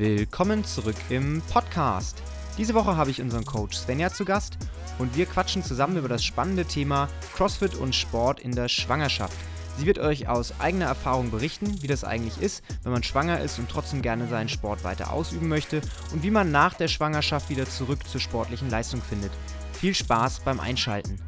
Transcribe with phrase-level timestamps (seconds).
[0.00, 2.22] Willkommen zurück im Podcast.
[2.56, 4.56] Diese Woche habe ich unseren Coach Svenja zu Gast
[4.98, 9.36] und wir quatschen zusammen über das spannende Thema CrossFit und Sport in der Schwangerschaft.
[9.76, 13.58] Sie wird euch aus eigener Erfahrung berichten, wie das eigentlich ist, wenn man schwanger ist
[13.58, 15.82] und trotzdem gerne seinen Sport weiter ausüben möchte
[16.14, 19.32] und wie man nach der Schwangerschaft wieder zurück zur sportlichen Leistung findet.
[19.74, 21.20] Viel Spaß beim Einschalten.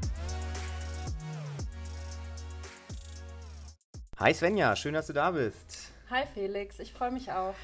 [4.19, 5.93] Hi Svenja, schön, dass du da bist.
[6.09, 7.55] Hi Felix, ich freue mich auch.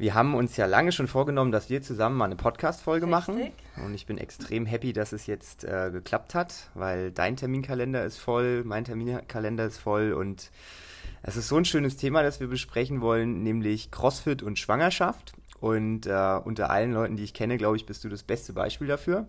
[0.00, 3.52] Wir haben uns ja lange schon vorgenommen, dass wir zusammen mal eine Podcast-Folge machen.
[3.84, 8.16] Und ich bin extrem happy, dass es jetzt äh, geklappt hat, weil dein Terminkalender ist
[8.16, 10.50] voll, mein Terminkalender ist voll und
[11.22, 15.34] es ist so ein schönes Thema, das wir besprechen wollen, nämlich CrossFit und Schwangerschaft.
[15.60, 18.86] Und äh, unter allen Leuten, die ich kenne, glaube ich, bist du das beste Beispiel
[18.86, 19.26] dafür.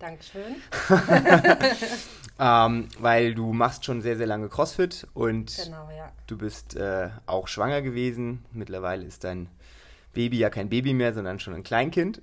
[0.00, 0.56] Dankeschön.
[2.40, 6.10] ähm, weil du machst schon sehr, sehr lange CrossFit und genau, ja.
[6.26, 8.44] du bist äh, auch schwanger gewesen.
[8.50, 9.48] Mittlerweile ist dein
[10.12, 12.22] Baby ja kein Baby mehr, sondern schon ein Kleinkind.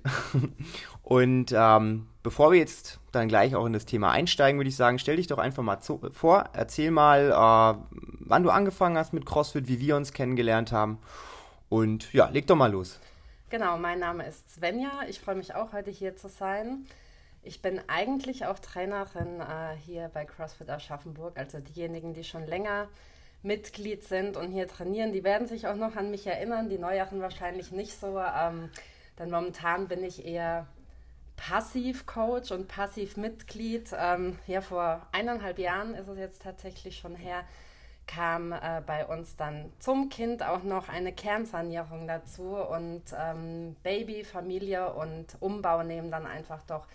[1.02, 4.98] Und ähm, bevor wir jetzt dann gleich auch in das Thema einsteigen, würde ich sagen,
[4.98, 9.24] stell dich doch einfach mal zu, vor, erzähl mal, äh, wann du angefangen hast mit
[9.24, 10.98] CrossFit, wie wir uns kennengelernt haben.
[11.70, 13.00] Und ja, leg doch mal los.
[13.50, 14.90] Genau, mein Name ist Svenja.
[15.08, 16.86] Ich freue mich auch, heute hier zu sein.
[17.42, 21.38] Ich bin eigentlich auch Trainerin äh, hier bei CrossFit Aschaffenburg.
[21.38, 22.88] Also diejenigen, die schon länger
[23.42, 27.20] Mitglied sind und hier trainieren, die werden sich auch noch an mich erinnern, die Neueren
[27.20, 28.18] wahrscheinlich nicht so.
[28.18, 28.70] Ähm,
[29.18, 30.66] denn momentan bin ich eher
[31.36, 33.90] Passiv-Coach und Passiv-Mitglied.
[33.96, 37.44] Ähm, ja, vor eineinhalb Jahren ist es jetzt tatsächlich schon her,
[38.06, 44.24] kam äh, bei uns dann zum Kind auch noch eine Kernsanierung dazu und ähm, Baby,
[44.24, 46.86] Familie und Umbau nehmen dann einfach doch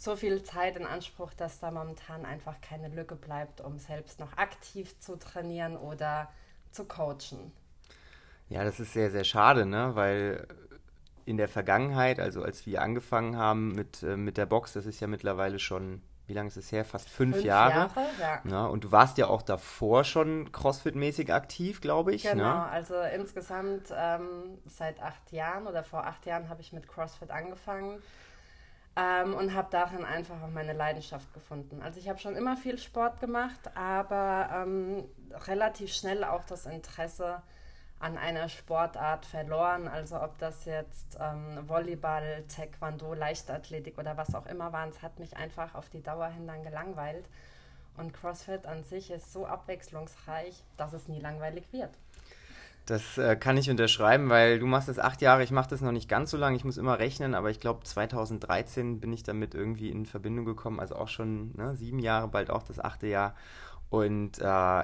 [0.00, 4.34] so viel Zeit in Anspruch, dass da momentan einfach keine Lücke bleibt, um selbst noch
[4.38, 6.30] aktiv zu trainieren oder
[6.72, 7.52] zu coachen.
[8.48, 9.94] Ja, das ist sehr, sehr schade, ne?
[9.94, 10.46] weil
[11.26, 15.00] in der Vergangenheit, also als wir angefangen haben mit, äh, mit der Box, das ist
[15.00, 16.86] ja mittlerweile schon, wie lange ist es her?
[16.86, 17.90] Fast fünf, fünf Jahre.
[17.94, 18.40] Jahre ja.
[18.50, 18.66] ja.
[18.66, 22.24] Und du warst ja auch davor schon CrossFit-mäßig aktiv, glaube ich.
[22.24, 22.30] Ne?
[22.30, 22.68] Genau, ne?
[22.68, 28.02] also insgesamt ähm, seit acht Jahren oder vor acht Jahren habe ich mit CrossFit angefangen.
[28.96, 31.80] Ähm, und habe darin einfach auch meine Leidenschaft gefunden.
[31.80, 35.04] Also ich habe schon immer viel Sport gemacht, aber ähm,
[35.46, 37.40] relativ schnell auch das Interesse
[38.00, 39.86] an einer Sportart verloren.
[39.86, 45.20] Also ob das jetzt ähm, Volleyball, Taekwondo, Leichtathletik oder was auch immer war, es hat
[45.20, 47.28] mich einfach auf die Dauer hin dann gelangweilt.
[47.96, 51.90] Und CrossFit an sich ist so abwechslungsreich, dass es nie langweilig wird.
[52.90, 55.92] Das äh, kann ich unterschreiben, weil du machst das acht Jahre, ich mache das noch
[55.92, 59.54] nicht ganz so lange, ich muss immer rechnen, aber ich glaube 2013 bin ich damit
[59.54, 63.36] irgendwie in Verbindung gekommen, also auch schon ne, sieben Jahre, bald auch das achte Jahr.
[63.90, 64.82] Und äh,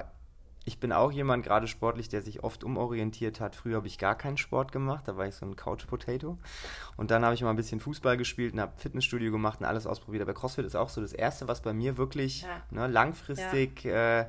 [0.64, 3.56] ich bin auch jemand, gerade sportlich, der sich oft umorientiert hat.
[3.56, 6.38] Früher habe ich gar keinen Sport gemacht, da war ich so ein Couch-Potato.
[6.96, 9.84] Und dann habe ich mal ein bisschen Fußball gespielt und habe Fitnessstudio gemacht und alles
[9.88, 10.22] ausprobiert.
[10.22, 12.62] Aber CrossFit ist auch so das Erste, was bei mir wirklich ja.
[12.70, 14.20] ne, langfristig ja.
[14.20, 14.26] äh,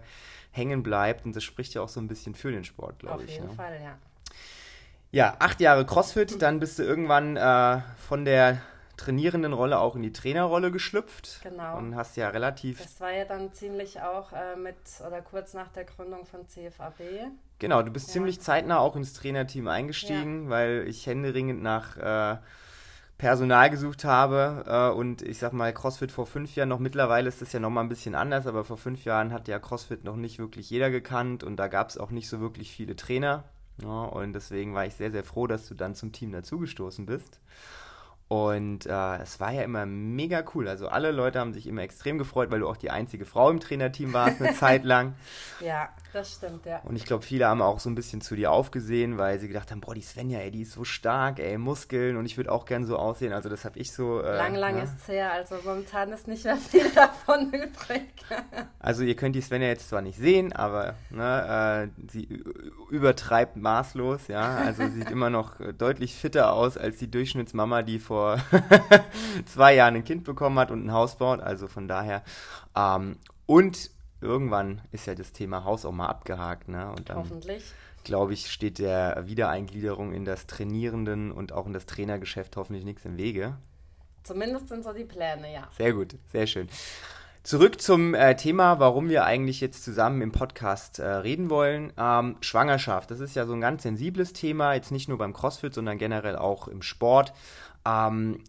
[0.58, 1.26] hängen bleibt.
[1.26, 3.30] Und das spricht ja auch so ein bisschen für den Sport, glaube ich.
[3.30, 3.54] Auf jeden ne?
[3.54, 3.98] Fall, ja.
[5.12, 8.62] Ja, acht Jahre CrossFit, dann bist du irgendwann äh, von der
[8.98, 11.40] trainierenden Rolle auch in die Trainerrolle geschlüpft.
[11.44, 11.78] Genau.
[11.78, 12.82] Und hast ja relativ.
[12.82, 14.76] Das war ja dann ziemlich auch äh, mit
[15.06, 17.00] oder kurz nach der Gründung von CFAB.
[17.60, 18.14] Genau, du bist ja.
[18.14, 20.50] ziemlich zeitnah auch ins Trainerteam eingestiegen, ja.
[20.50, 22.38] weil ich händeringend nach äh,
[23.18, 27.42] Personal gesucht habe äh, und ich sag mal, CrossFit vor fünf Jahren noch, mittlerweile ist
[27.42, 30.38] das ja nochmal ein bisschen anders, aber vor fünf Jahren hat ja CrossFit noch nicht
[30.38, 33.44] wirklich jeder gekannt und da gab es auch nicht so wirklich viele Trainer.
[33.82, 37.40] Ja, und deswegen war ich sehr, sehr froh, dass du dann zum Team dazugestoßen bist.
[38.30, 40.68] Und äh, es war ja immer mega cool.
[40.68, 43.62] Also alle Leute haben sich immer extrem gefreut, weil du auch die einzige Frau im
[43.62, 45.16] Trainerteam warst eine Zeit lang.
[45.62, 46.82] Ja, das stimmt, ja.
[46.84, 49.72] Und ich glaube, viele haben auch so ein bisschen zu dir aufgesehen, weil sie gedacht
[49.72, 52.66] haben, boah, die Svenja, ey, die ist so stark, ey, Muskeln und ich würde auch
[52.66, 53.32] gern so aussehen.
[53.32, 54.22] Also das habe ich so...
[54.22, 54.84] Äh, lang, lang ne?
[54.84, 58.02] ist es her, also momentan ist nicht mehr viel davon übrig.
[58.80, 62.44] also ihr könnt die Svenja jetzt zwar nicht sehen, aber ne, äh, sie
[62.90, 64.58] übertreibt maßlos, ja.
[64.58, 68.40] Also sie sieht immer noch deutlich fitter aus als die Durchschnittsmama, die vor vor
[69.46, 71.40] zwei Jahren ein Kind bekommen hat und ein Haus baut.
[71.40, 72.24] Also von daher.
[72.76, 73.92] Ähm, und
[74.22, 76.68] irgendwann ist ja das Thema Haus auch mal abgehakt.
[76.68, 76.90] Ne?
[76.90, 77.64] Und dann, Hoffentlich.
[78.04, 83.06] Glaube ich, steht der Wiedereingliederung in das Trainierenden und auch in das Trainergeschäft hoffentlich nichts
[83.06, 83.58] im Wege.
[84.24, 85.68] Zumindest sind so die Pläne, ja.
[85.78, 86.70] Sehr gut, sehr schön.
[87.44, 91.94] Zurück zum äh, Thema, warum wir eigentlich jetzt zusammen im Podcast äh, reden wollen.
[91.98, 95.74] Ähm, Schwangerschaft, das ist ja so ein ganz sensibles Thema, jetzt nicht nur beim CrossFit,
[95.74, 97.32] sondern generell auch im Sport
[97.88, 98.44] ähm,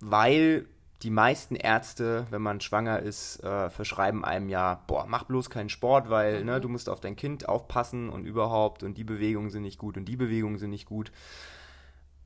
[0.00, 0.66] weil
[1.02, 5.68] die meisten Ärzte, wenn man schwanger ist, äh, verschreiben einem ja, boah, mach bloß keinen
[5.68, 6.46] Sport, weil ne, mhm.
[6.46, 9.96] ne, du musst auf dein Kind aufpassen und überhaupt und die Bewegungen sind nicht gut
[9.96, 11.12] und die Bewegungen sind nicht gut.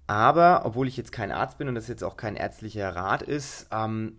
[0.06, 3.68] Aber, obwohl ich jetzt kein Arzt bin und das jetzt auch kein ärztlicher Rat ist,
[3.70, 4.16] ähm,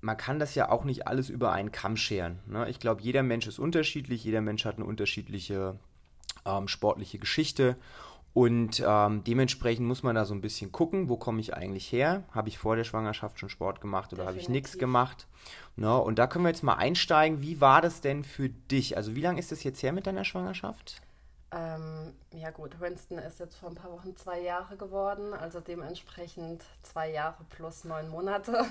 [0.00, 2.38] man kann das ja auch nicht alles über einen Kamm scheren.
[2.46, 2.68] Ne?
[2.68, 5.78] Ich glaube, jeder Mensch ist unterschiedlich, jeder Mensch hat eine unterschiedliche
[6.44, 7.76] ähm, sportliche Geschichte
[8.34, 12.24] und ähm, dementsprechend muss man da so ein bisschen gucken, wo komme ich eigentlich her?
[12.30, 15.26] Habe ich vor der Schwangerschaft schon Sport gemacht oder habe ich nichts gemacht?
[15.76, 15.96] Ne?
[15.96, 17.42] Und da können wir jetzt mal einsteigen.
[17.42, 18.96] Wie war das denn für dich?
[18.96, 21.00] Also wie lange ist das jetzt her mit deiner Schwangerschaft?
[21.50, 26.62] Ähm, ja gut, Winston ist jetzt vor ein paar Wochen zwei Jahre geworden, also dementsprechend
[26.82, 28.66] zwei Jahre plus neun Monate.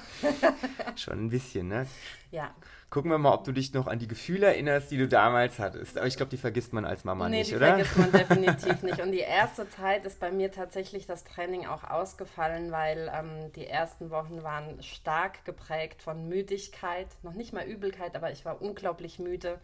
[0.95, 1.87] Schon ein bisschen, ne?
[2.29, 2.53] Ja.
[2.91, 5.97] Gucken wir mal, ob du dich noch an die Gefühle erinnerst, die du damals hattest.
[5.97, 7.69] Aber ich glaube, die vergisst man als Mama nee, nicht, die oder?
[7.69, 9.01] vergisst man definitiv nicht.
[9.01, 13.65] Und die erste Zeit ist bei mir tatsächlich das Training auch ausgefallen, weil ähm, die
[13.65, 17.07] ersten Wochen waren stark geprägt von Müdigkeit.
[17.23, 19.59] Noch nicht mal Übelkeit, aber ich war unglaublich müde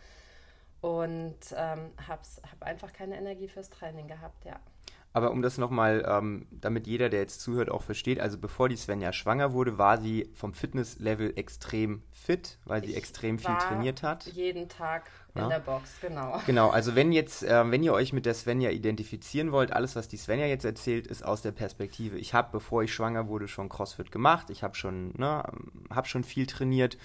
[0.84, 2.22] und ähm, habe
[2.52, 4.60] hab einfach keine Energie fürs Training gehabt, ja.
[5.14, 8.76] Aber um das nochmal, ähm, damit jeder, der jetzt zuhört, auch versteht, also bevor die
[8.76, 14.04] Svenja schwanger wurde, war sie vom Fitnesslevel extrem fit, weil sie ich extrem viel trainiert
[14.04, 14.26] hat.
[14.26, 15.50] Jeden Tag in ja.
[15.50, 16.42] der Box, genau.
[16.48, 20.10] Genau, also wenn jetzt, äh, wenn ihr euch mit der Svenja identifizieren wollt, alles, was
[20.10, 22.18] die Svenja jetzt erzählt, ist aus der Perspektive.
[22.18, 24.50] Ich habe, bevor ich schwanger wurde, schon CrossFit gemacht.
[24.50, 25.44] Ich habe schon, ne,
[25.92, 26.98] habe schon viel trainiert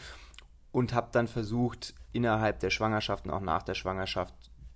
[0.79, 4.35] und habe dann versucht, innerhalb der Schwangerschaft und auch nach der Schwangerschaft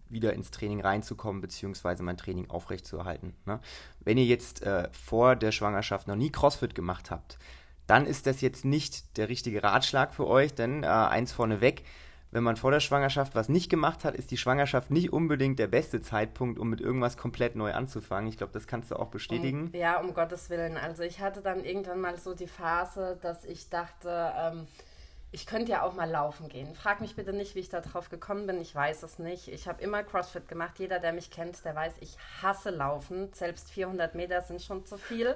[0.09, 3.35] wieder ins Training reinzukommen, beziehungsweise mein Training aufrechtzuerhalten.
[3.47, 3.61] Ne?
[4.01, 7.39] Wenn ihr jetzt äh, vor der Schwangerschaft noch nie CrossFit gemacht habt,
[7.87, 11.85] dann ist das jetzt nicht der richtige Ratschlag für euch, denn äh, eins vorneweg,
[12.31, 15.67] wenn man vor der Schwangerschaft was nicht gemacht hat, ist die Schwangerschaft nicht unbedingt der
[15.67, 18.29] beste Zeitpunkt, um mit irgendwas komplett neu anzufangen.
[18.29, 19.71] Ich glaube, das kannst du auch bestätigen.
[19.73, 20.79] Um, ja, um Gottes Willen.
[20.79, 24.67] Also ich hatte dann irgendwann mal so die Phase, dass ich dachte, ähm,
[25.33, 26.75] ich könnte ja auch mal laufen gehen.
[26.75, 28.61] Frag mich bitte nicht, wie ich da drauf gekommen bin.
[28.61, 29.49] Ich weiß es nicht.
[29.49, 30.79] Ich habe immer CrossFit gemacht.
[30.79, 33.33] Jeder, der mich kennt, der weiß, ich hasse Laufen.
[33.33, 35.35] Selbst 400 Meter sind schon zu viel.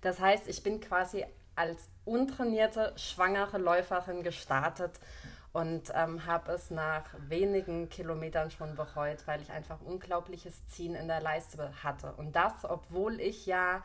[0.00, 4.92] Das heißt, ich bin quasi als untrainierte, schwangere Läuferin gestartet
[5.52, 11.08] und ähm, habe es nach wenigen Kilometern schon bereut, weil ich einfach unglaubliches Ziehen in
[11.08, 12.12] der Leiste hatte.
[12.16, 13.82] Und das, obwohl ich ja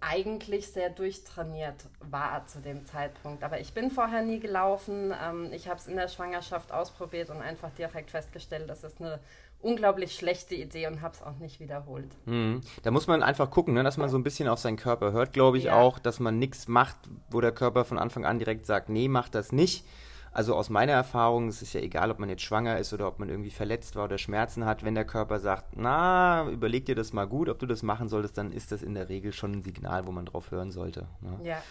[0.00, 3.42] eigentlich sehr durchtrainiert war zu dem Zeitpunkt.
[3.42, 5.12] Aber ich bin vorher nie gelaufen.
[5.22, 9.18] Ähm, ich habe es in der Schwangerschaft ausprobiert und einfach direkt festgestellt, das ist eine
[9.60, 12.08] unglaublich schlechte Idee und habe es auch nicht wiederholt.
[12.26, 12.60] Mhm.
[12.84, 15.32] Da muss man einfach gucken, ne, dass man so ein bisschen auf seinen Körper hört,
[15.32, 15.74] glaube ich ja.
[15.74, 16.96] auch, dass man nichts macht,
[17.30, 19.84] wo der Körper von Anfang an direkt sagt, nee, mach das nicht
[20.32, 23.18] also aus meiner Erfahrung, es ist ja egal, ob man jetzt schwanger ist oder ob
[23.18, 27.12] man irgendwie verletzt war oder Schmerzen hat, wenn der Körper sagt, na, überleg dir das
[27.12, 29.62] mal gut, ob du das machen solltest, dann ist das in der Regel schon ein
[29.62, 31.06] Signal, wo man drauf hören sollte.
[31.20, 31.38] Ne?
[31.42, 31.62] Ja.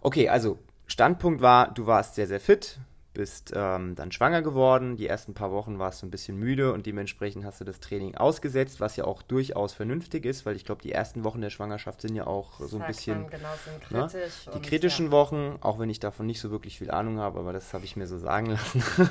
[0.00, 2.78] Okay, also Standpunkt war, du warst sehr, sehr fit,
[3.14, 4.96] bist ähm, dann schwanger geworden.
[4.96, 8.16] Die ersten paar Wochen warst du ein bisschen müde und dementsprechend hast du das Training
[8.16, 12.02] ausgesetzt, was ja auch durchaus vernünftig ist, weil ich glaube, die ersten Wochen der Schwangerschaft
[12.02, 13.48] sind ja auch so ein bisschen genau,
[13.90, 14.52] ne, kritisch ne?
[14.54, 15.12] die kritischen ja.
[15.12, 17.96] Wochen, auch wenn ich davon nicht so wirklich viel Ahnung habe, aber das habe ich
[17.96, 18.82] mir so sagen lassen.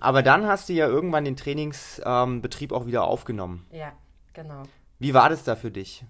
[0.00, 3.66] aber dann hast du ja irgendwann den Trainingsbetrieb ähm, auch wieder aufgenommen.
[3.70, 3.92] Ja,
[4.32, 4.62] genau.
[4.98, 6.04] Wie war das da für dich?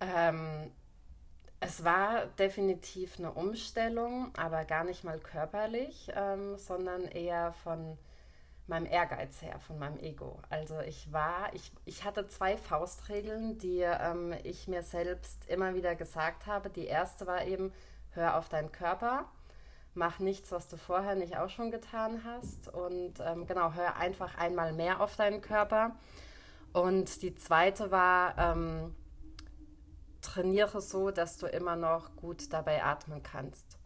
[0.00, 0.70] Ähm,
[1.60, 7.96] es war definitiv eine Umstellung, aber gar nicht mal körperlich, ähm, sondern eher von
[8.66, 10.38] meinem Ehrgeiz her, von meinem Ego.
[10.50, 15.94] Also ich war, ich, ich hatte zwei Faustregeln, die ähm, ich mir selbst immer wieder
[15.94, 16.68] gesagt habe.
[16.68, 17.72] Die erste war eben,
[18.10, 19.26] hör auf deinen Körper,
[19.94, 22.68] mach nichts, was du vorher nicht auch schon getan hast.
[22.68, 25.96] Und ähm, genau, hör einfach einmal mehr auf deinen Körper.
[26.72, 28.94] Und die zweite war, ähm,
[30.26, 33.78] trainiere so, dass du immer noch gut dabei atmen kannst.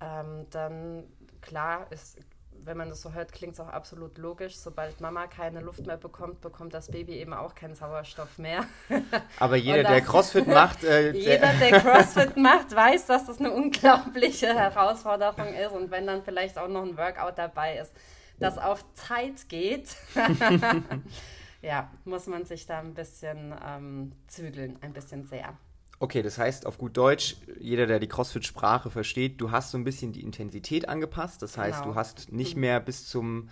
[0.00, 1.04] Ähm, dann,
[1.40, 2.18] klar, ist,
[2.64, 4.56] wenn man das so hört, klingt es auch absolut logisch.
[4.56, 8.64] Sobald Mama keine Luft mehr bekommt, bekommt das Baby eben auch keinen Sauerstoff mehr.
[9.38, 10.84] Aber jeder, das, der CrossFit macht.
[10.84, 15.72] Äh, jeder, der CrossFit macht, weiß, dass das eine unglaubliche Herausforderung ist.
[15.72, 17.92] Und wenn dann vielleicht auch noch ein Workout dabei ist,
[18.38, 19.96] das auf Zeit geht.
[21.62, 25.56] ja, muss man sich da ein bisschen ähm, zügeln, ein bisschen sehr.
[26.00, 29.84] Okay, das heißt auf gut Deutsch, jeder, der die CrossFit-Sprache versteht, du hast so ein
[29.84, 31.42] bisschen die Intensität angepasst.
[31.42, 31.92] Das heißt, genau.
[31.92, 33.48] du hast nicht mehr bis zum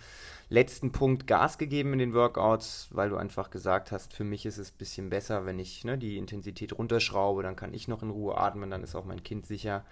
[0.49, 4.57] letzten Punkt Gas gegeben in den Workouts, weil du einfach gesagt hast, für mich ist
[4.57, 8.09] es ein bisschen besser, wenn ich ne, die Intensität runterschraube, dann kann ich noch in
[8.09, 9.85] Ruhe atmen, dann ist auch mein Kind sicher.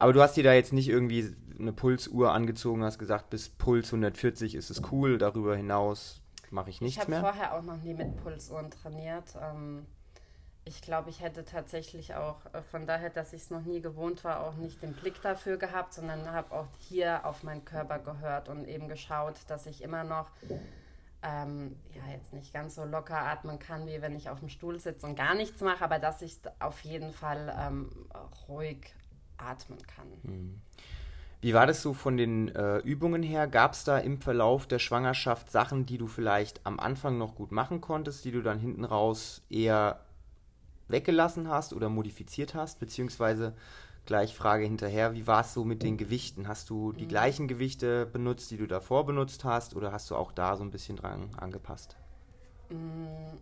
[0.00, 3.86] Aber du hast dir da jetzt nicht irgendwie eine Pulsuhr angezogen, hast gesagt, bis Puls
[3.86, 6.19] 140 ist es cool, darüber hinaus
[6.50, 7.20] mache ich nichts ich mehr.
[7.20, 9.36] Ich habe vorher auch noch nie mit Pulsuhren trainiert.
[9.40, 9.86] Ähm,
[10.64, 14.24] ich glaube, ich hätte tatsächlich auch, äh, von daher, dass ich es noch nie gewohnt
[14.24, 18.48] war, auch nicht den Blick dafür gehabt, sondern habe auch hier auf meinen Körper gehört
[18.48, 20.30] und eben geschaut, dass ich immer noch
[21.22, 24.78] ähm, ja jetzt nicht ganz so locker atmen kann, wie wenn ich auf dem Stuhl
[24.78, 27.90] sitze und gar nichts mache, aber dass ich auf jeden Fall ähm,
[28.48, 28.94] ruhig
[29.36, 30.08] atmen kann.
[30.22, 30.62] Hm.
[31.40, 33.46] Wie war das so von den äh, Übungen her?
[33.46, 37.50] Gab es da im Verlauf der Schwangerschaft Sachen, die du vielleicht am Anfang noch gut
[37.50, 40.00] machen konntest, die du dann hinten raus eher
[40.88, 42.78] weggelassen hast oder modifiziert hast?
[42.78, 43.54] Beziehungsweise
[44.04, 46.46] gleich Frage hinterher, wie war es so mit den Gewichten?
[46.46, 47.08] Hast du die mhm.
[47.08, 50.70] gleichen Gewichte benutzt, die du davor benutzt hast, oder hast du auch da so ein
[50.70, 51.96] bisschen dran angepasst?
[52.68, 53.38] Mm,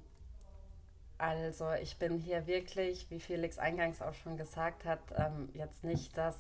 [1.16, 6.16] also ich bin hier wirklich, wie Felix eingangs auch schon gesagt hat, ähm, jetzt nicht
[6.16, 6.36] das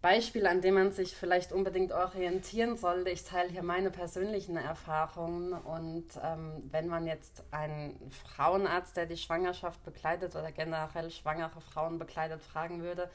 [0.00, 3.10] Beispiel, an dem man sich vielleicht unbedingt orientieren sollte.
[3.10, 9.16] Ich teile hier meine persönlichen Erfahrungen und ähm, wenn man jetzt einen Frauenarzt, der die
[9.16, 13.10] Schwangerschaft begleitet oder generell schwangere Frauen begleitet, fragen würde,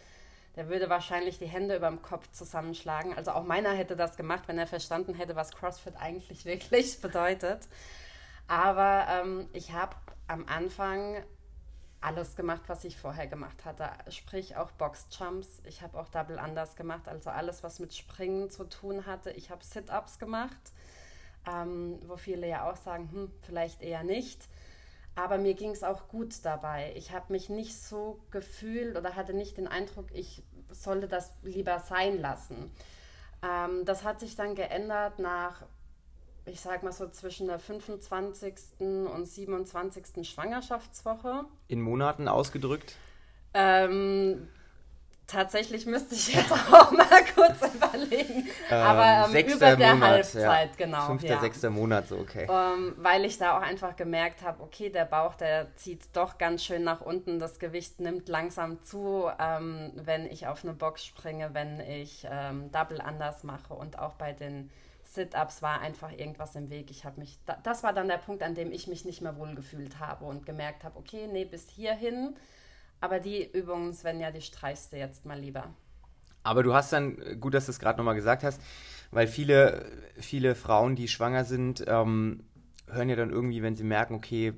[0.57, 3.13] der würde wahrscheinlich die Hände über dem Kopf zusammenschlagen.
[3.15, 7.67] Also auch meiner hätte das gemacht, wenn er verstanden hätte, was CrossFit eigentlich wirklich bedeutet.
[8.47, 9.95] Aber ähm, ich habe
[10.27, 11.23] am Anfang
[12.03, 13.89] alles gemacht, was ich vorher gemacht hatte.
[14.11, 15.61] Sprich auch Boxjumps.
[15.65, 19.31] Ich habe auch Double Unders gemacht, also alles, was mit Springen zu tun hatte.
[19.31, 20.71] Ich habe Sit-Ups gemacht,
[21.47, 24.47] ähm, wo viele ja auch sagen, hm, vielleicht eher nicht.
[25.15, 26.91] Aber mir ging es auch gut dabei.
[26.95, 31.79] Ich habe mich nicht so gefühlt oder hatte nicht den Eindruck, ich sollte das lieber
[31.79, 32.71] sein lassen.
[33.43, 35.63] Ähm, das hat sich dann geändert nach
[36.45, 38.53] ich sag mal so zwischen der 25.
[38.79, 40.27] und 27.
[40.29, 41.45] Schwangerschaftswoche.
[41.67, 42.95] In Monaten ausgedrückt?
[43.53, 44.47] Ähm,
[45.27, 48.47] tatsächlich müsste ich jetzt auch mal kurz überlegen.
[48.69, 50.85] Ähm, Aber ähm, über der Monat, Halbzeit, ja.
[50.85, 51.05] genau.
[51.05, 51.39] Fünfter, ja.
[51.39, 52.47] sechster Monat, so okay.
[52.49, 56.63] Ähm, weil ich da auch einfach gemerkt habe, okay, der Bauch, der zieht doch ganz
[56.63, 57.39] schön nach unten.
[57.39, 62.71] Das Gewicht nimmt langsam zu, ähm, wenn ich auf eine Box springe, wenn ich ähm,
[62.71, 64.69] Double anders mache und auch bei den
[65.13, 66.91] Sit-ups war einfach irgendwas im Weg.
[66.91, 69.99] Ich habe mich, das war dann der Punkt, an dem ich mich nicht mehr wohlgefühlt
[69.99, 72.35] habe und gemerkt habe, okay, nee, bis hierhin.
[73.01, 75.73] Aber die Übungen, Svenja, die streichst du jetzt mal lieber.
[76.43, 78.61] Aber du hast dann, gut, dass du es gerade nochmal gesagt hast,
[79.11, 79.85] weil viele,
[80.17, 82.43] viele Frauen, die schwanger sind, ähm,
[82.87, 84.53] hören ja dann irgendwie, wenn sie merken, okay,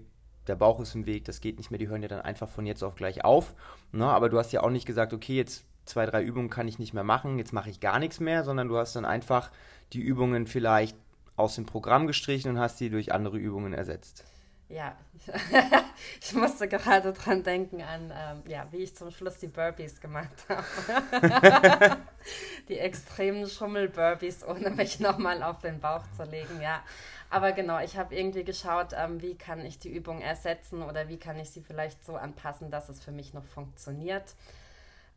[0.47, 2.65] der Bauch ist im Weg, das geht nicht mehr, die hören ja dann einfach von
[2.65, 3.55] jetzt auf gleich auf.
[3.91, 4.05] Ne?
[4.05, 6.93] Aber du hast ja auch nicht gesagt, okay, jetzt zwei, drei Übungen kann ich nicht
[6.93, 9.51] mehr machen, jetzt mache ich gar nichts mehr, sondern du hast dann einfach
[9.93, 10.97] die Übungen vielleicht
[11.35, 14.23] aus dem Programm gestrichen und hast sie durch andere Übungen ersetzt.
[14.67, 14.97] Ja,
[16.21, 20.33] ich musste gerade dran denken an, ähm, ja, wie ich zum Schluss die Burpees gemacht
[20.49, 21.97] habe.
[22.67, 26.81] die extremen Schummel-Burpees, ohne mich nochmal auf den Bauch zu legen, ja.
[27.29, 31.17] Aber genau, ich habe irgendwie geschaut, ähm, wie kann ich die Übung ersetzen oder wie
[31.17, 34.33] kann ich sie vielleicht so anpassen, dass es für mich noch funktioniert.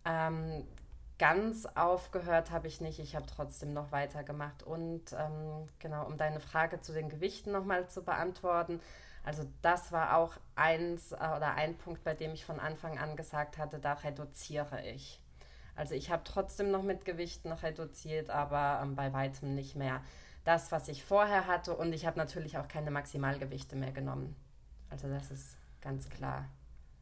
[0.05, 0.67] Ähm,
[1.19, 2.99] ganz aufgehört habe ich nicht.
[3.01, 4.63] Ich habe trotzdem noch weitergemacht.
[4.63, 8.81] Und ähm, genau, um deine Frage zu den Gewichten nochmal zu beantworten.
[9.25, 13.17] Also das war auch eins äh, oder ein Punkt, bei dem ich von Anfang an
[13.17, 15.21] gesagt hatte, da reduziere ich.
[15.75, 20.03] Also ich habe trotzdem noch mit Gewichten reduziert, aber ähm, bei weitem nicht mehr
[20.45, 21.77] das, was ich vorher hatte.
[21.77, 24.35] Und ich habe natürlich auch keine Maximalgewichte mehr genommen.
[24.89, 26.47] Also das ist ganz klar.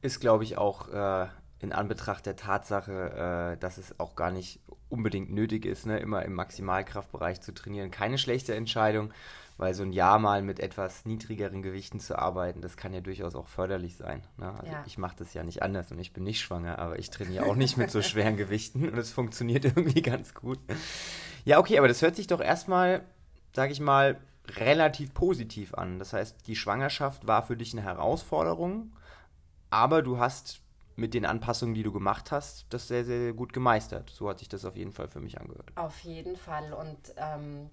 [0.03, 1.29] Ist, glaube ich, auch äh,
[1.61, 6.25] in Anbetracht der Tatsache, äh, dass es auch gar nicht unbedingt nötig ist, ne, immer
[6.25, 9.13] im Maximalkraftbereich zu trainieren, keine schlechte Entscheidung,
[9.57, 13.35] weil so ein Jahr mal mit etwas niedrigeren Gewichten zu arbeiten, das kann ja durchaus
[13.35, 14.23] auch förderlich sein.
[14.37, 14.53] Ne?
[14.59, 14.85] Also ja.
[14.87, 17.57] ich mache das ja nicht anders und ich bin nicht schwanger, aber ich trainiere auch
[17.57, 20.59] nicht mit so schweren Gewichten und es funktioniert irgendwie ganz gut.
[21.45, 23.03] Ja, okay, aber das hört sich doch erstmal,
[23.55, 24.19] sage ich mal,
[24.57, 25.99] relativ positiv an.
[25.99, 28.93] Das heißt, die Schwangerschaft war für dich eine Herausforderung,
[29.71, 30.61] aber du hast
[30.97, 34.11] mit den Anpassungen, die du gemacht hast, das sehr, sehr gut gemeistert.
[34.11, 35.71] So hat sich das auf jeden Fall für mich angehört.
[35.77, 36.73] Auf jeden Fall.
[36.73, 37.71] Und ähm,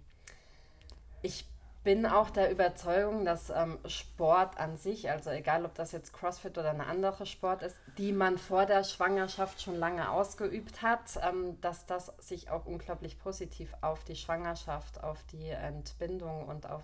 [1.21, 1.45] ich
[1.83, 6.57] bin auch der Überzeugung, dass ähm, Sport an sich, also egal ob das jetzt CrossFit
[6.57, 11.59] oder eine andere Sport ist, die man vor der Schwangerschaft schon lange ausgeübt hat, ähm,
[11.61, 16.83] dass das sich auch unglaublich positiv auf die Schwangerschaft, auf die Entbindung und auf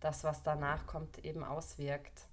[0.00, 2.27] das, was danach kommt, eben auswirkt.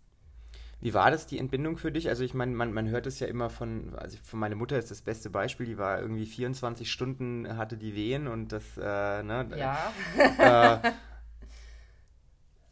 [0.82, 2.10] Wie war das, die Entbindung für dich?
[2.10, 4.92] Also ich meine, man, man hört es ja immer von, also von meiner Mutter ist
[4.92, 9.48] das beste Beispiel, die war irgendwie 24 Stunden, hatte die Wehen und das, äh, ne?
[9.56, 9.94] Ja.
[10.38, 10.92] Äh,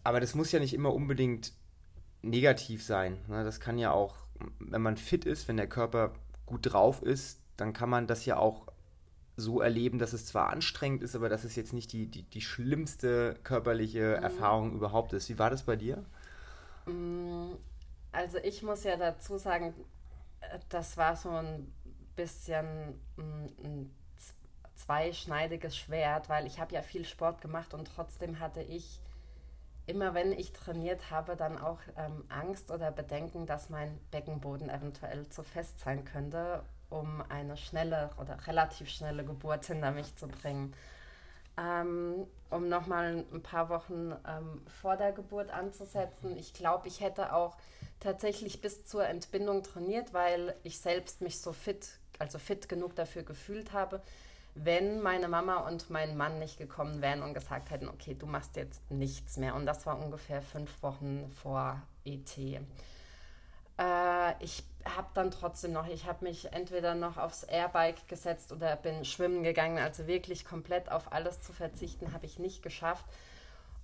[0.03, 1.53] aber das muss ja nicht immer unbedingt
[2.21, 3.17] negativ sein.
[3.27, 3.43] Ne?
[3.43, 4.15] Das kann ja auch,
[4.59, 6.13] wenn man fit ist, wenn der Körper
[6.45, 8.67] gut drauf ist, dann kann man das ja auch
[9.37, 12.41] so erleben, dass es zwar anstrengend ist, aber dass es jetzt nicht die, die, die
[12.41, 14.23] schlimmste körperliche mhm.
[14.23, 15.29] Erfahrung überhaupt ist.
[15.29, 16.03] Wie war das bei dir?
[16.85, 17.57] Mhm
[18.13, 19.73] also ich muss ja dazu sagen,
[20.41, 21.73] äh, das war so ein
[22.15, 23.95] bisschen mm, ein
[24.75, 28.99] zweischneidiges Schwert, weil ich habe ja viel Sport gemacht und trotzdem hatte ich
[29.85, 35.27] immer wenn ich trainiert habe, dann auch ähm, Angst oder Bedenken, dass mein Beckenboden eventuell
[35.27, 40.73] zu fest sein könnte, um eine schnelle oder relativ schnelle Geburt hinter mich zu bringen.
[41.57, 46.37] Ähm, um nochmal ein paar Wochen ähm, vor der Geburt anzusetzen.
[46.37, 47.57] Ich glaube, ich hätte auch
[47.99, 53.23] tatsächlich bis zur Entbindung trainiert, weil ich selbst mich so fit, also fit genug dafür
[53.23, 54.01] gefühlt habe,
[54.55, 58.55] wenn meine Mama und mein Mann nicht gekommen wären und gesagt hätten, okay, du machst
[58.55, 59.55] jetzt nichts mehr.
[59.55, 62.37] Und das war ungefähr fünf Wochen vor ET.
[63.79, 68.75] Äh, ich habe dann trotzdem noch, ich habe mich entweder noch aufs Airbike gesetzt oder
[68.75, 69.77] bin schwimmen gegangen.
[69.77, 73.05] Also wirklich komplett auf alles zu verzichten, habe ich nicht geschafft.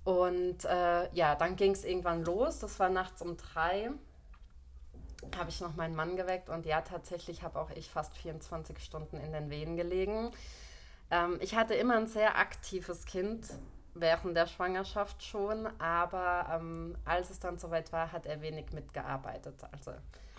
[0.03, 2.59] Und äh, ja, dann ging es irgendwann los.
[2.59, 3.91] Das war nachts um drei
[5.37, 9.17] habe ich noch meinen Mann geweckt und ja, tatsächlich habe auch ich fast 24 Stunden
[9.17, 10.31] in den Wehen gelegen.
[11.11, 13.47] Ähm, ich hatte immer ein sehr aktives Kind
[14.01, 19.55] während der Schwangerschaft schon, aber ähm, als es dann soweit war, hat er wenig mitgearbeitet.
[19.71, 19.91] Also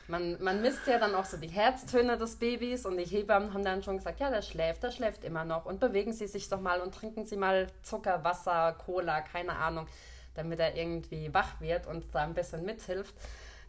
[0.08, 3.64] man, man misst ja dann auch so die Herztöne des Babys und die Hebammen haben
[3.64, 6.60] dann schon gesagt, ja, der schläft, der schläft immer noch und bewegen Sie sich doch
[6.60, 9.86] mal und trinken Sie mal Zucker, Wasser, Cola, keine Ahnung,
[10.34, 13.14] damit er irgendwie wach wird und da ein bisschen mithilft.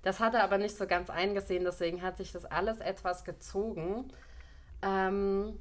[0.03, 4.11] Das hat er aber nicht so ganz eingesehen, deswegen hat sich das alles etwas gezogen.
[4.81, 5.59] Ähm,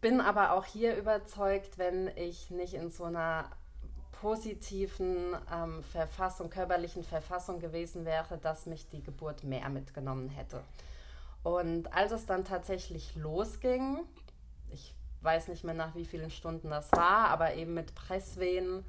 [0.00, 3.50] bin aber auch hier überzeugt, wenn ich nicht in so einer
[4.20, 10.62] positiven ähm, Verfassung, körperlichen Verfassung gewesen wäre, dass mich die Geburt mehr mitgenommen hätte.
[11.42, 14.00] Und als es dann tatsächlich losging,
[14.72, 18.84] ich weiß nicht mehr nach wie vielen Stunden das war, aber eben mit Presswehen,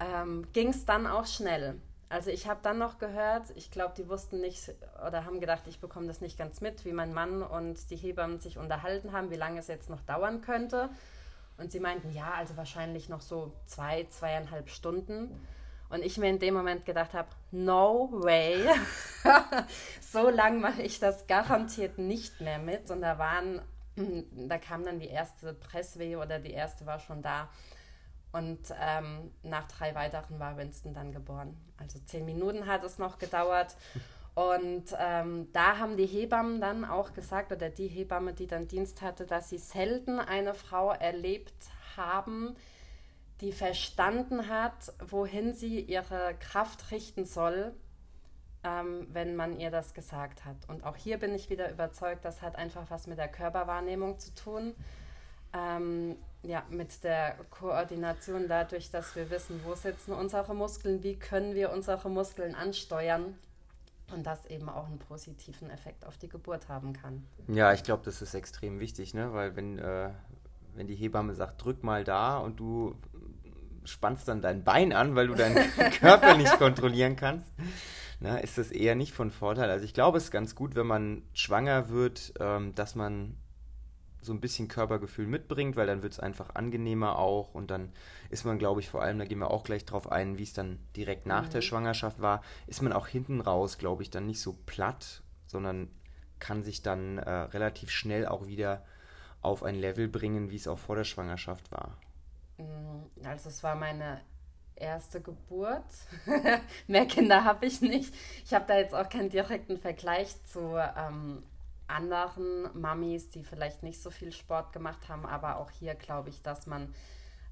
[0.00, 1.80] ähm, ging es dann auch schnell.
[2.10, 4.72] Also ich habe dann noch gehört, ich glaube, die wussten nicht
[5.06, 8.40] oder haben gedacht, ich bekomme das nicht ganz mit, wie mein Mann und die Hebammen
[8.40, 10.88] sich unterhalten haben, wie lange es jetzt noch dauern könnte.
[11.58, 15.38] Und sie meinten, ja, also wahrscheinlich noch so zwei, zweieinhalb Stunden.
[15.90, 18.64] Und ich mir in dem Moment gedacht habe, no way,
[20.00, 22.90] so lange mache ich das garantiert nicht mehr mit.
[22.90, 23.60] Und da waren,
[24.48, 27.48] da kam dann die erste Presswehe oder die erste war schon da.
[28.32, 31.56] Und ähm, nach drei weiteren war Winston dann geboren.
[31.78, 33.76] Also zehn Minuten hat es noch gedauert.
[34.34, 39.02] Und ähm, da haben die Hebammen dann auch gesagt, oder die Hebamme, die dann Dienst
[39.02, 41.56] hatte, dass sie selten eine Frau erlebt
[41.96, 42.54] haben,
[43.40, 47.74] die verstanden hat, wohin sie ihre Kraft richten soll,
[48.62, 50.56] ähm, wenn man ihr das gesagt hat.
[50.68, 54.32] Und auch hier bin ich wieder überzeugt, das hat einfach was mit der Körperwahrnehmung zu
[54.36, 54.74] tun.
[55.52, 61.54] Ähm, ja, mit der Koordination dadurch, dass wir wissen, wo sitzen unsere Muskeln, wie können
[61.54, 63.34] wir unsere Muskeln ansteuern
[64.12, 67.26] und das eben auch einen positiven Effekt auf die Geburt haben kann.
[67.48, 69.32] Ja, ich glaube, das ist extrem wichtig, ne?
[69.32, 70.10] weil wenn, äh,
[70.74, 72.94] wenn die Hebamme sagt, drück mal da und du
[73.84, 75.56] spannst dann dein Bein an, weil du deinen
[76.00, 77.46] Körper nicht kontrollieren kannst,
[78.20, 79.70] na, ne, ist das eher nicht von Vorteil.
[79.70, 83.36] Also ich glaube, es ist ganz gut, wenn man schwanger wird, ähm, dass man
[84.20, 87.92] so ein bisschen Körpergefühl mitbringt, weil dann wird es einfach angenehmer auch und dann
[88.30, 90.52] ist man, glaube ich, vor allem, da gehen wir auch gleich drauf ein, wie es
[90.52, 91.50] dann direkt nach mhm.
[91.50, 95.88] der Schwangerschaft war, ist man auch hinten raus, glaube ich, dann nicht so platt, sondern
[96.38, 98.84] kann sich dann äh, relativ schnell auch wieder
[99.40, 101.96] auf ein Level bringen, wie es auch vor der Schwangerschaft war.
[102.58, 104.20] Mm, also es war meine
[104.74, 105.84] erste Geburt.
[106.86, 108.14] Mehr Kinder habe ich nicht.
[108.44, 111.42] Ich habe da jetzt auch keinen direkten Vergleich zu ähm,
[111.88, 116.42] anderen Mamis, die vielleicht nicht so viel Sport gemacht haben, aber auch hier glaube ich,
[116.42, 116.94] dass man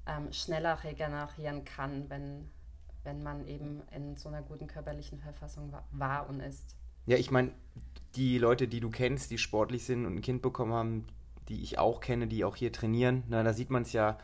[0.07, 2.49] ähm, schneller regenerieren kann, wenn,
[3.03, 6.75] wenn man eben in so einer guten körperlichen Verfassung war, und ist.
[7.05, 7.51] Ja, ich meine,
[8.15, 11.07] die Leute, die du kennst, die sportlich sind und ein Kind bekommen haben,
[11.49, 14.17] die ich auch kenne, die auch hier trainieren, na, da sieht man es ja,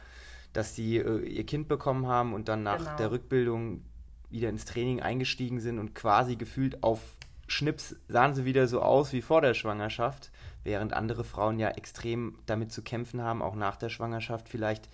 [0.52, 2.98] dass die äh, ihr Kind bekommen haben und dann nach genau.
[2.98, 3.84] der Rückbildung
[4.30, 7.00] wieder ins Training eingestiegen sind und quasi gefühlt auf
[7.48, 10.32] schnips sahen sie wieder so aus wie vor der Schwangerschaft,
[10.64, 14.90] während andere Frauen ja extrem damit zu kämpfen haben, auch nach der Schwangerschaft vielleicht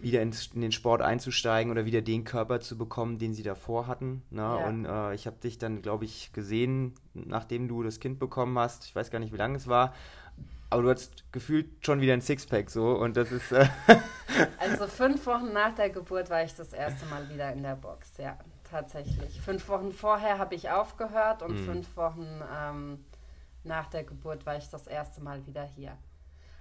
[0.00, 4.22] wieder in den Sport einzusteigen oder wieder den Körper zu bekommen, den sie davor hatten.
[4.30, 4.42] Ne?
[4.42, 4.66] Ja.
[4.66, 8.84] Und äh, ich habe dich dann, glaube ich, gesehen, nachdem du das Kind bekommen hast.
[8.84, 9.94] Ich weiß gar nicht, wie lange es war.
[10.68, 13.52] Aber du hast gefühlt schon wieder ein Sixpack so und das ist.
[13.52, 13.68] Äh
[14.58, 18.10] also fünf Wochen nach der Geburt war ich das erste Mal wieder in der Box,
[18.18, 18.36] ja
[18.70, 19.40] tatsächlich.
[19.40, 21.64] Fünf Wochen vorher habe ich aufgehört und mhm.
[21.64, 23.04] fünf Wochen ähm,
[23.64, 25.96] nach der Geburt war ich das erste Mal wieder hier.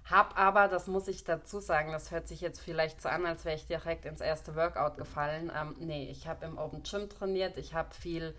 [0.10, 3.44] Hab aber, das muss ich dazu sagen, das hört sich jetzt vielleicht so an, als
[3.44, 5.52] wäre ich direkt ins erste Workout gefallen.
[5.56, 8.36] Ähm, nee, ich habe im Open Gym trainiert, ich habe viel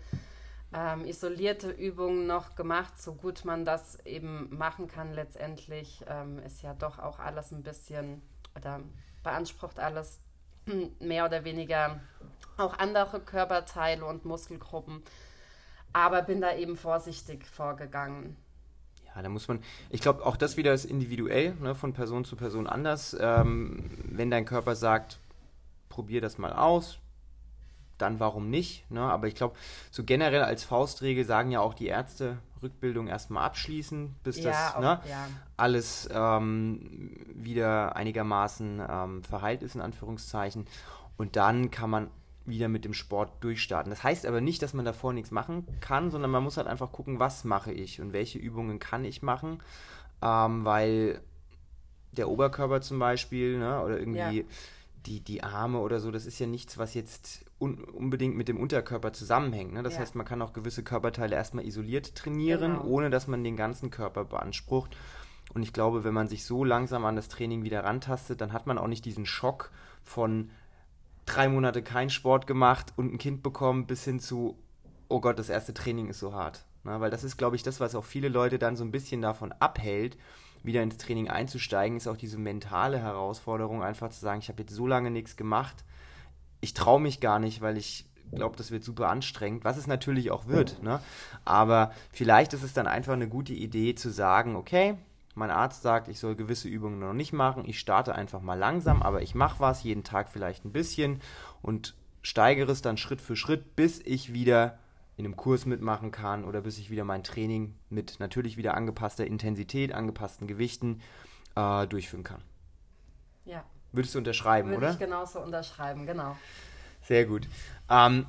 [0.73, 5.13] ähm, isolierte Übungen noch gemacht, so gut man das eben machen kann.
[5.13, 8.21] Letztendlich ähm, ist ja doch auch alles ein bisschen
[8.55, 8.79] oder
[9.23, 10.19] beansprucht alles
[10.99, 11.99] mehr oder weniger
[12.57, 15.03] auch andere Körperteile und Muskelgruppen.
[15.93, 18.35] Aber bin da eben vorsichtig vorgegangen.
[19.05, 22.35] Ja, da muss man, ich glaube, auch das wieder ist individuell, ne, von Person zu
[22.35, 23.15] Person anders.
[23.19, 25.19] Ähm, wenn dein Körper sagt,
[25.89, 26.99] probier das mal aus,
[27.97, 28.89] dann warum nicht?
[28.91, 29.01] Ne?
[29.01, 29.55] Aber ich glaube,
[29.91, 34.75] so generell als Faustregel sagen ja auch die Ärzte, Rückbildung erstmal abschließen, bis ja, das
[34.75, 35.27] auch, ne, ja.
[35.57, 40.65] alles ähm, wieder einigermaßen ähm, verheilt ist, in Anführungszeichen.
[41.17, 42.09] Und dann kann man
[42.45, 43.89] wieder mit dem Sport durchstarten.
[43.89, 46.91] Das heißt aber nicht, dass man davor nichts machen kann, sondern man muss halt einfach
[46.91, 49.61] gucken, was mache ich und welche Übungen kann ich machen,
[50.21, 51.21] ähm, weil
[52.13, 54.43] der Oberkörper zum Beispiel ne, oder irgendwie ja.
[55.05, 58.59] die, die Arme oder so, das ist ja nichts, was jetzt un unbedingt mit dem
[58.59, 59.73] Unterkörper zusammenhängt.
[59.73, 59.83] Ne?
[59.83, 60.01] Das ja.
[60.01, 62.85] heißt, man kann auch gewisse Körperteile erstmal isoliert trainieren, genau.
[62.85, 64.95] ohne dass man den ganzen Körper beansprucht.
[65.53, 68.67] Und ich glaube, wenn man sich so langsam an das Training wieder rantastet, dann hat
[68.67, 69.71] man auch nicht diesen Schock
[70.03, 70.49] von
[71.25, 74.57] drei Monate keinen Sport gemacht und ein Kind bekommen, bis hin zu,
[75.09, 76.65] oh Gott, das erste Training ist so hart.
[76.83, 79.21] Na, weil das ist, glaube ich, das, was auch viele Leute dann so ein bisschen
[79.21, 80.17] davon abhält,
[80.63, 84.73] wieder ins Training einzusteigen, ist auch diese mentale Herausforderung, einfach zu sagen, ich habe jetzt
[84.73, 85.83] so lange nichts gemacht,
[86.61, 90.31] ich traue mich gar nicht, weil ich glaube, das wird super anstrengend, was es natürlich
[90.31, 90.81] auch wird.
[90.83, 90.99] Ne?
[91.45, 94.97] Aber vielleicht ist es dann einfach eine gute Idee zu sagen, okay,
[95.35, 99.01] mein Arzt sagt, ich soll gewisse Übungen noch nicht machen, ich starte einfach mal langsam,
[99.01, 101.21] aber ich mache was, jeden Tag vielleicht ein bisschen
[101.61, 104.79] und steigere es dann Schritt für Schritt, bis ich wieder
[105.15, 109.25] in einem Kurs mitmachen kann oder bis ich wieder mein Training mit natürlich wieder angepasster
[109.25, 111.01] Intensität, angepassten Gewichten
[111.55, 112.41] äh, durchführen kann.
[113.45, 113.63] Ja.
[113.91, 114.87] Würdest du unterschreiben, Würde oder?
[114.87, 116.35] Würde ich genauso unterschreiben, genau.
[117.01, 117.47] Sehr gut.
[117.89, 118.25] Ähm,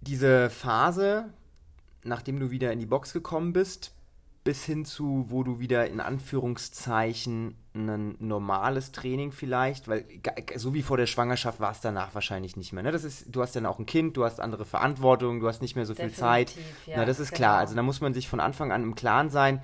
[0.00, 1.32] diese Phase,
[2.04, 3.92] nachdem du wieder in die Box gekommen bist,
[4.44, 10.04] bis hin zu, wo du wieder in Anführungszeichen ein normales Training vielleicht, weil
[10.54, 12.84] so wie vor der Schwangerschaft war es danach wahrscheinlich nicht mehr.
[12.84, 12.92] Ne?
[12.92, 15.74] Das ist, du hast dann auch ein Kind, du hast andere Verantwortung, du hast nicht
[15.74, 16.54] mehr so Definitiv, viel Zeit.
[16.86, 17.38] Ja, Na, das ist genau.
[17.38, 17.58] klar.
[17.58, 19.60] Also da muss man sich von Anfang an im Klaren sein,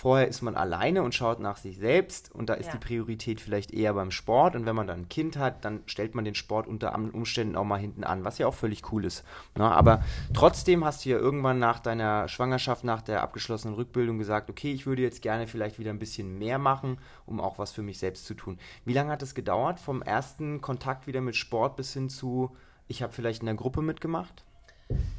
[0.00, 2.72] Vorher ist man alleine und schaut nach sich selbst und da ist ja.
[2.72, 4.56] die Priorität vielleicht eher beim Sport.
[4.56, 7.64] Und wenn man dann ein Kind hat, dann stellt man den Sport unter Umständen auch
[7.64, 9.24] mal hinten an, was ja auch völlig cool ist.
[9.56, 9.74] Na, ne?
[9.74, 14.72] aber trotzdem hast du ja irgendwann nach deiner Schwangerschaft, nach der abgeschlossenen Rückbildung gesagt, okay,
[14.72, 17.98] ich würde jetzt gerne vielleicht wieder ein bisschen mehr machen, um auch was für mich
[17.98, 18.58] selbst zu tun.
[18.86, 22.56] Wie lange hat es gedauert vom ersten Kontakt wieder mit Sport bis hin zu,
[22.88, 24.44] ich habe vielleicht in der Gruppe mitgemacht?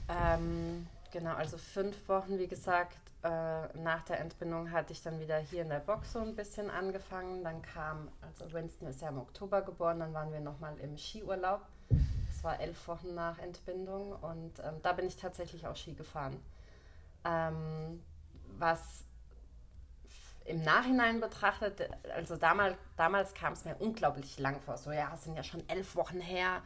[0.10, 5.38] Ähm, genau, also fünf Wochen, wie gesagt, äh, nach der Entbindung hatte ich dann wieder
[5.38, 7.44] hier in der Box so ein bisschen angefangen.
[7.44, 11.62] Dann kam, also Winston ist ja im Oktober geboren, dann waren wir nochmal im Skiurlaub.
[11.90, 16.42] Das war elf Wochen nach Entbindung und ähm, da bin ich tatsächlich auch Ski gefahren.
[17.24, 18.02] Ähm,
[18.58, 19.04] was
[20.46, 24.78] im Nachhinein betrachtet, also damals, damals kam es mir unglaublich lang vor.
[24.78, 26.64] So, ja, es sind ja schon elf Wochen her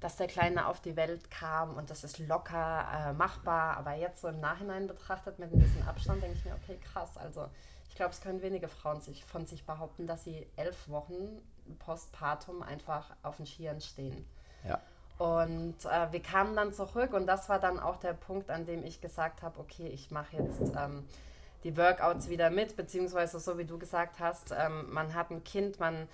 [0.00, 3.76] dass der Kleine auf die Welt kam und das ist locker äh, machbar.
[3.76, 7.16] Aber jetzt so im Nachhinein betrachtet mit ein bisschen Abstand denke ich mir, okay, krass.
[7.16, 7.48] Also
[7.88, 11.42] ich glaube, es können wenige Frauen sich von sich behaupten, dass sie elf Wochen
[11.80, 14.24] postpartum einfach auf den Skiern stehen.
[14.66, 14.80] Ja.
[15.18, 18.84] Und äh, wir kamen dann zurück und das war dann auch der Punkt, an dem
[18.84, 21.04] ich gesagt habe, okay, ich mache jetzt ähm,
[21.64, 25.80] die Workouts wieder mit, beziehungsweise so wie du gesagt hast, ähm, man hat ein Kind,
[25.80, 26.06] man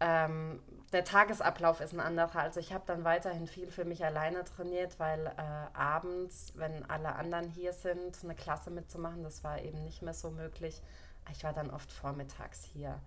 [0.00, 0.60] ähm,
[0.96, 2.36] der Tagesablauf ist ein anderer.
[2.36, 7.14] Also ich habe dann weiterhin viel für mich alleine trainiert, weil äh, abends, wenn alle
[7.16, 10.80] anderen hier sind, eine Klasse mitzumachen, das war eben nicht mehr so möglich.
[11.30, 12.98] Ich war dann oft vormittags hier.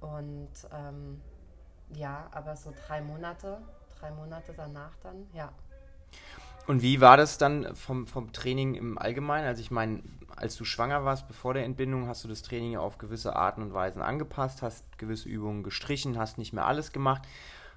[0.00, 1.22] Und ähm,
[1.94, 3.62] ja, aber so drei Monate,
[3.98, 5.54] drei Monate danach dann, ja.
[6.66, 9.46] Und wie war das dann vom, vom Training im Allgemeinen?
[9.46, 10.02] Also ich meine,
[10.36, 13.74] als du schwanger warst, bevor der Entbindung, hast du das Training auf gewisse Arten und
[13.74, 17.22] Weisen angepasst, hast gewisse Übungen gestrichen, hast nicht mehr alles gemacht.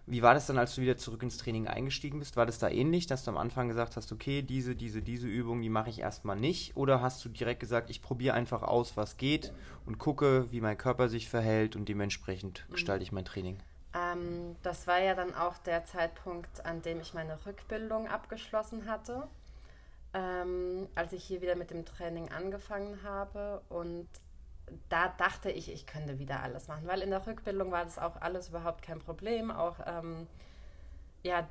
[0.08, 2.38] Wie war das dann, als du wieder zurück ins Training eingestiegen bist?
[2.38, 5.63] War das da ähnlich, dass du am Anfang gesagt hast, okay, diese, diese, diese Übung,
[5.63, 6.78] die mache ich erstmal nicht?
[6.78, 9.52] Oder hast du direkt gesagt, ich probiere einfach aus, was geht
[9.88, 13.58] und gucke, wie mein Körper sich verhält und dementsprechend gestalte ich mein Training?
[13.95, 19.27] Ähm, das war ja dann auch der Zeitpunkt, an dem ich meine Rückbildung abgeschlossen hatte
[20.15, 23.62] ähm, als ich hier wieder mit dem Training angefangen habe.
[23.69, 24.08] Und
[24.89, 28.21] da dachte ich, ich könnte wieder alles machen, weil in der Rückbildung war das auch
[28.21, 29.51] alles überhaupt kein Problem.
[29.51, 30.27] Auch ähm,
[31.26, 31.50] ja,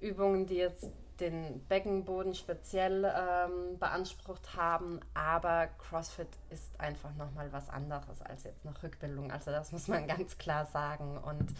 [0.00, 7.70] Übungen, die jetzt den Beckenboden speziell ähm, beansprucht haben, aber CrossFit ist einfach nochmal was
[7.70, 9.30] anderes als jetzt eine Rückbildung.
[9.30, 11.16] Also das muss man ganz klar sagen.
[11.18, 11.54] Und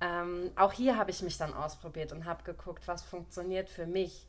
[0.00, 4.26] ähm, auch hier habe ich mich dann ausprobiert und habe geguckt, was funktioniert für mich.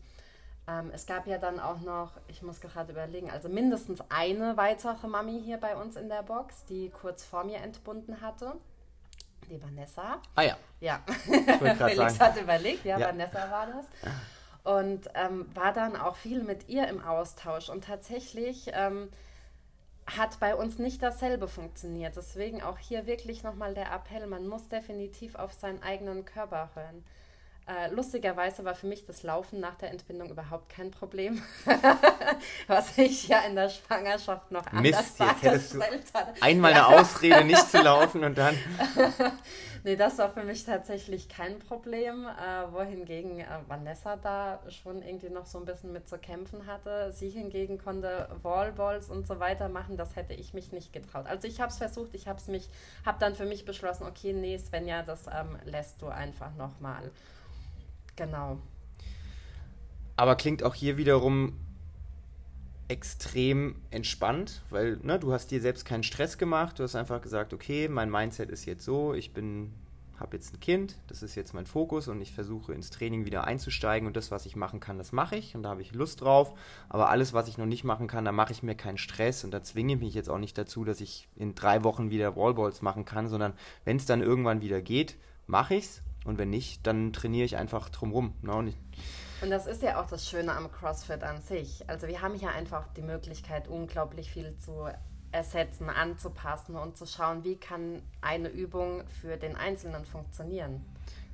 [0.67, 5.07] Ähm, es gab ja dann auch noch, ich muss gerade überlegen, also mindestens eine weitere
[5.07, 8.53] Mami hier bei uns in der Box, die kurz vor mir entbunden hatte.
[9.53, 10.21] Die Vanessa.
[10.35, 10.57] Ah ja.
[10.79, 12.19] Ja, Felix sagen.
[12.19, 13.85] hat überlegt, ja, ja, Vanessa war das.
[14.63, 17.69] Und ähm, war dann auch viel mit ihr im Austausch.
[17.69, 19.09] Und tatsächlich ähm,
[20.05, 22.15] hat bei uns nicht dasselbe funktioniert.
[22.15, 27.03] Deswegen auch hier wirklich nochmal der Appell, man muss definitiv auf seinen eigenen Körper hören.
[27.65, 31.41] Äh, lustigerweise war für mich das Laufen nach der Entbindung überhaupt kein Problem,
[32.67, 36.41] was ich ja in der Schwangerschaft noch Mist, anders dargestellt hatte.
[36.41, 38.57] Einmal eine Ausrede, nicht zu laufen und dann.
[39.85, 45.29] nee, das war für mich tatsächlich kein Problem, äh, wohingegen äh, Vanessa da schon irgendwie
[45.29, 47.13] noch so ein bisschen mit zu kämpfen hatte.
[47.13, 51.27] Sie hingegen konnte Wallballs und so weiter machen, das hätte ich mich nicht getraut.
[51.27, 52.67] Also ich habe es versucht, ich habe mich,
[53.05, 57.09] habe dann für mich beschlossen, okay, nee, Svenja, das ähm, lässt du einfach nochmal.
[58.15, 58.59] Genau.
[60.15, 61.53] Aber klingt auch hier wiederum
[62.87, 67.53] extrem entspannt, weil ne, du hast dir selbst keinen Stress gemacht, du hast einfach gesagt,
[67.53, 69.73] okay, mein Mindset ist jetzt so, ich bin
[70.19, 73.45] habe jetzt ein Kind, das ist jetzt mein Fokus und ich versuche ins Training wieder
[73.45, 76.21] einzusteigen und das, was ich machen kann, das mache ich und da habe ich Lust
[76.21, 76.53] drauf.
[76.87, 79.51] Aber alles, was ich noch nicht machen kann, da mache ich mir keinen Stress und
[79.51, 82.81] da zwinge ich mich jetzt auch nicht dazu, dass ich in drei Wochen wieder Wallballs
[82.81, 83.53] machen kann, sondern
[83.85, 87.57] wenn es dann irgendwann wieder geht, mache ich es und wenn nicht, dann trainiere ich
[87.57, 88.33] einfach drumrum.
[88.41, 88.53] Ne?
[88.53, 88.75] Und,
[89.41, 91.87] und das ist ja auch das Schöne am CrossFit an sich.
[91.89, 94.87] Also wir haben hier einfach die Möglichkeit, unglaublich viel zu
[95.31, 100.85] ersetzen, anzupassen und zu schauen, wie kann eine Übung für den Einzelnen funktionieren.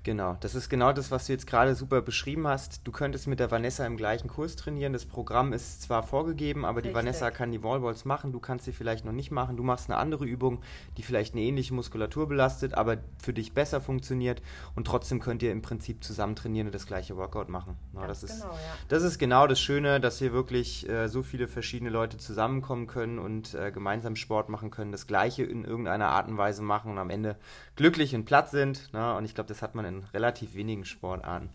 [0.03, 2.87] Genau, das ist genau das, was du jetzt gerade super beschrieben hast.
[2.87, 4.93] Du könntest mit der Vanessa im gleichen Kurs trainieren.
[4.93, 6.91] Das Programm ist zwar vorgegeben, aber Richtig.
[6.91, 8.31] die Vanessa kann die Wallballs machen.
[8.31, 9.57] Du kannst sie vielleicht noch nicht machen.
[9.57, 10.61] Du machst eine andere Übung,
[10.97, 14.41] die vielleicht eine ähnliche Muskulatur belastet, aber für dich besser funktioniert.
[14.73, 17.75] Und trotzdem könnt ihr im Prinzip zusammen trainieren und das gleiche Workout machen.
[17.93, 18.59] Ja, das, ist, genau, ja.
[18.87, 23.19] das ist genau das Schöne, dass hier wirklich äh, so viele verschiedene Leute zusammenkommen können
[23.19, 26.97] und äh, gemeinsam Sport machen können, das Gleiche in irgendeiner Art und Weise machen und
[26.97, 27.35] am Ende
[27.79, 28.91] glücklich und platt sind.
[28.93, 29.15] Ne?
[29.15, 31.49] Und ich glaube, das hat man in relativ wenigen Sportarten.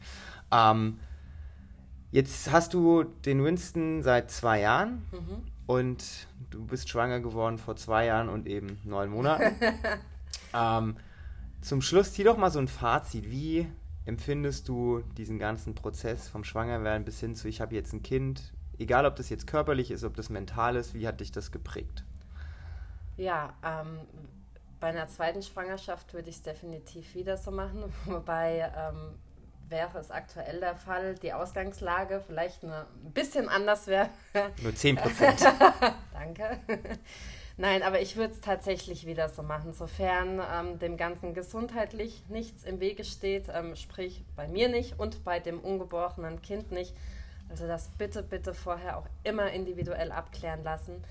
[0.50, 0.98] Ähm,
[2.12, 5.42] jetzt hast du den Winston seit zwei Jahren mhm.
[5.66, 6.02] und
[6.48, 9.54] du bist schwanger geworden vor zwei Jahren und eben neun Monaten.
[10.54, 10.96] ähm,
[11.60, 13.30] zum Schluss zieh doch mal so ein Fazit.
[13.30, 13.66] Wie
[14.06, 18.54] empfindest du diesen ganzen Prozess vom Schwangerwerden bis hin zu, ich habe jetzt ein Kind,
[18.78, 22.02] egal ob das jetzt körperlich ist, ob das mental ist, wie hat dich das geprägt?
[23.18, 24.00] Ja, ähm,
[24.80, 29.18] bei einer zweiten Schwangerschaft würde ich es definitiv wieder so machen, wobei ähm,
[29.68, 32.72] wäre es aktuell der Fall, die Ausgangslage vielleicht ein
[33.12, 34.10] bisschen anders wäre.
[34.62, 35.40] Nur 10 Prozent.
[36.12, 36.58] Danke.
[37.56, 42.64] Nein, aber ich würde es tatsächlich wieder so machen, sofern ähm, dem Ganzen gesundheitlich nichts
[42.64, 46.94] im Wege steht, ähm, sprich bei mir nicht und bei dem ungeborenen Kind nicht.
[47.48, 51.04] Also das bitte, bitte vorher auch immer individuell abklären lassen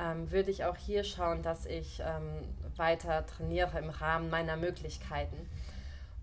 [0.00, 2.42] ähm, würde ich auch hier schauen, dass ich ähm,
[2.78, 5.48] weiter trainiere im Rahmen meiner Möglichkeiten.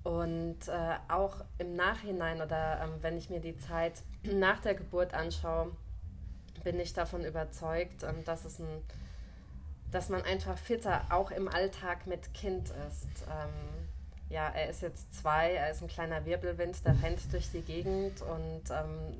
[0.03, 5.13] Und äh, auch im Nachhinein oder ähm, wenn ich mir die Zeit nach der Geburt
[5.13, 5.71] anschaue,
[6.63, 8.67] bin ich davon überzeugt, ähm, dass, es ein,
[9.91, 13.23] dass man einfach fitter auch im Alltag mit Kind ist.
[13.23, 13.87] Ähm,
[14.29, 18.21] ja, er ist jetzt zwei, er ist ein kleiner Wirbelwind, der rennt durch die Gegend
[18.21, 19.17] und ähm,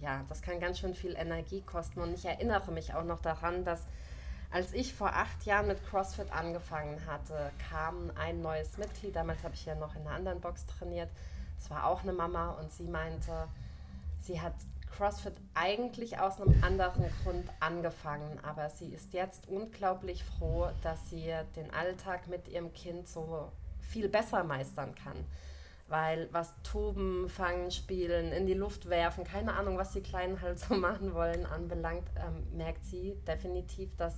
[0.00, 2.00] ja, das kann ganz schön viel Energie kosten.
[2.00, 3.86] Und ich erinnere mich auch noch daran, dass
[4.56, 9.14] als ich vor acht Jahren mit CrossFit angefangen hatte, kam ein neues Mitglied.
[9.14, 11.10] Damals habe ich ja noch in einer anderen Box trainiert.
[11.60, 13.48] Es war auch eine Mama und sie meinte,
[14.22, 14.54] sie hat
[14.96, 21.34] CrossFit eigentlich aus einem anderen Grund angefangen, aber sie ist jetzt unglaublich froh, dass sie
[21.54, 25.26] den Alltag mit ihrem Kind so viel besser meistern kann
[25.88, 30.58] weil was Toben, Fangen, Spielen, in die Luft werfen, keine Ahnung, was die Kleinen halt
[30.58, 34.14] so machen wollen, anbelangt, ähm, merkt sie definitiv, dass,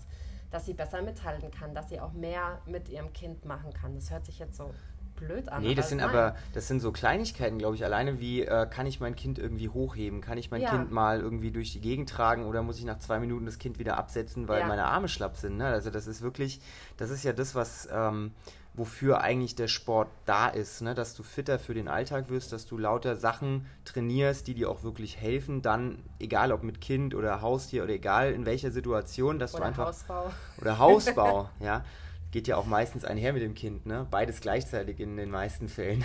[0.50, 3.94] dass sie besser mithalten kann, dass sie auch mehr mit ihrem Kind machen kann.
[3.94, 4.72] Das hört sich jetzt so
[5.18, 5.62] blöd an.
[5.62, 6.08] Nee, das sind nein.
[6.08, 7.84] aber, das sind so Kleinigkeiten, glaube ich.
[7.84, 10.20] Alleine wie, äh, kann ich mein Kind irgendwie hochheben?
[10.20, 10.70] Kann ich mein ja.
[10.70, 13.78] Kind mal irgendwie durch die Gegend tragen oder muss ich nach zwei Minuten das Kind
[13.78, 14.66] wieder absetzen, weil ja.
[14.66, 15.56] meine Arme schlapp sind?
[15.56, 15.66] Ne?
[15.66, 16.60] Also das ist wirklich,
[16.96, 17.88] das ist ja das, was...
[17.92, 18.32] Ähm,
[18.78, 20.94] wofür eigentlich der Sport da ist, ne?
[20.94, 24.82] dass du fitter für den Alltag wirst, dass du lauter Sachen trainierst, die dir auch
[24.82, 29.54] wirklich helfen, dann, egal ob mit Kind oder Haustier oder egal in welcher Situation, dass
[29.54, 29.86] oder du einfach...
[29.86, 30.30] Hausbau.
[30.60, 31.84] Oder Hausbau, ja
[32.30, 34.06] geht ja auch meistens einher mit dem Kind, ne?
[34.10, 36.04] Beides gleichzeitig in den meisten Fällen.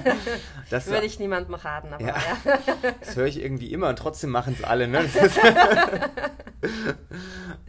[0.70, 2.16] das würde ich niemandem raten, aber ja.
[2.44, 2.94] ja.
[3.00, 5.04] das höre ich irgendwie immer und trotzdem machen es alle, ne?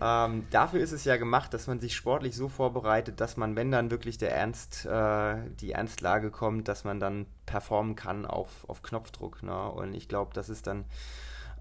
[0.01, 3.71] ähm, dafür ist es ja gemacht, dass man sich sportlich so vorbereitet, dass man, wenn
[3.71, 8.81] dann wirklich der Ernst, äh, die Ernstlage kommt, dass man dann performen kann auf, auf
[8.81, 9.69] Knopfdruck, ne?
[9.71, 10.85] Und ich glaube, das ist dann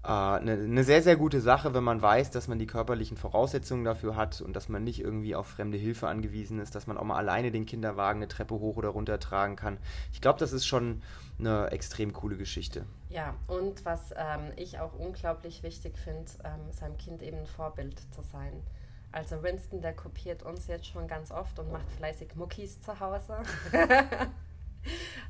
[0.03, 4.17] eine, eine sehr, sehr gute Sache, wenn man weiß, dass man die körperlichen Voraussetzungen dafür
[4.17, 7.15] hat und dass man nicht irgendwie auf fremde Hilfe angewiesen ist, dass man auch mal
[7.15, 9.77] alleine den Kinderwagen eine Treppe hoch oder runter tragen kann.
[10.11, 11.01] Ich glaube, das ist schon
[11.39, 12.85] eine extrem coole Geschichte.
[13.13, 17.99] Ja, und was ähm, ich auch unglaublich wichtig finde, ähm, seinem Kind eben ein Vorbild
[18.11, 18.63] zu sein.
[19.11, 23.37] Also Winston, der kopiert uns jetzt schon ganz oft und macht fleißig Muckis zu Hause.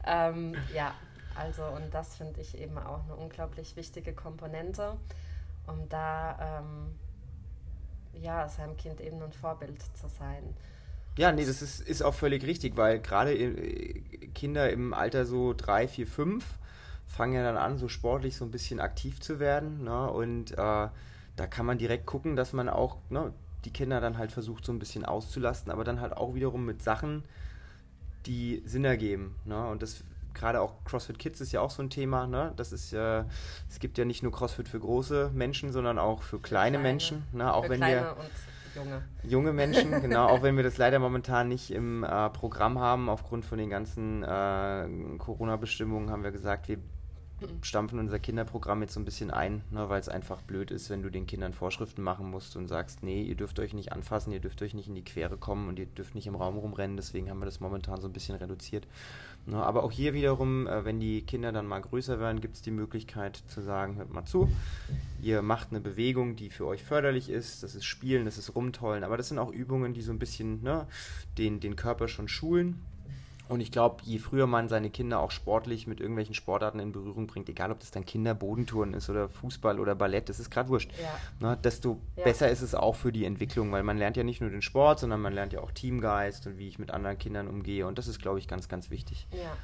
[0.07, 0.93] ähm, ja,
[1.35, 4.95] also, und das finde ich eben auch eine unglaublich wichtige Komponente,
[5.67, 6.95] um da ähm,
[8.21, 10.55] ja, seinem Kind eben ein Vorbild zu sein.
[11.17, 13.99] Ja, nee, das ist, ist auch völlig richtig, weil gerade äh,
[14.33, 16.45] Kinder im Alter so drei, vier, fünf
[17.13, 19.83] fangen ja dann an, so sportlich so ein bisschen aktiv zu werden.
[19.83, 20.09] Ne?
[20.09, 23.31] Und äh, da kann man direkt gucken, dass man auch ne,
[23.65, 26.81] die Kinder dann halt versucht, so ein bisschen auszulasten, aber dann halt auch wiederum mit
[26.81, 27.23] Sachen,
[28.25, 29.35] die Sinn ergeben.
[29.45, 29.63] Ne?
[29.67, 32.25] Und das gerade auch CrossFit Kids ist ja auch so ein Thema.
[32.25, 32.51] Ne?
[32.55, 33.25] Das ist ja,
[33.69, 36.83] es gibt ja nicht nur CrossFit für große Menschen, sondern auch für kleine, kleine.
[36.83, 37.23] Menschen.
[37.31, 37.53] Ne?
[37.53, 39.03] Auch wenn kleine wir und junge.
[39.21, 43.45] junge Menschen, genau, auch wenn wir das leider momentan nicht im äh, Programm haben, aufgrund
[43.45, 46.79] von den ganzen äh, Corona-Bestimmungen, haben wir gesagt, wir
[47.61, 51.01] stampfen unser Kinderprogramm jetzt so ein bisschen ein, ne, weil es einfach blöd ist, wenn
[51.01, 54.39] du den Kindern Vorschriften machen musst und sagst, nee, ihr dürft euch nicht anfassen, ihr
[54.39, 56.97] dürft euch nicht in die Quere kommen und ihr dürft nicht im Raum rumrennen.
[56.97, 58.87] Deswegen haben wir das momentan so ein bisschen reduziert.
[59.45, 62.61] Ne, aber auch hier wiederum, äh, wenn die Kinder dann mal größer werden, gibt es
[62.61, 64.49] die Möglichkeit zu sagen, hört mal zu,
[65.21, 69.03] ihr macht eine Bewegung, die für euch förderlich ist, das ist Spielen, das ist Rumtollen,
[69.03, 70.87] aber das sind auch Übungen, die so ein bisschen ne,
[71.37, 72.79] den, den Körper schon schulen
[73.49, 77.27] und ich glaube, je früher man seine Kinder auch sportlich mit irgendwelchen Sportarten in Berührung
[77.27, 80.91] bringt, egal ob das dann Kinderbodentouren ist oder Fußball oder Ballett, das ist gerade wurscht,
[81.01, 81.49] ja.
[81.49, 82.23] ne, desto ja.
[82.23, 84.99] besser ist es auch für die Entwicklung, weil man lernt ja nicht nur den Sport,
[84.99, 87.85] sondern man lernt ja auch Teamgeist und wie ich mit anderen Kindern umgehe.
[87.85, 89.27] Und das ist, glaube ich, ganz, ganz wichtig.
[89.31, 89.57] Ja.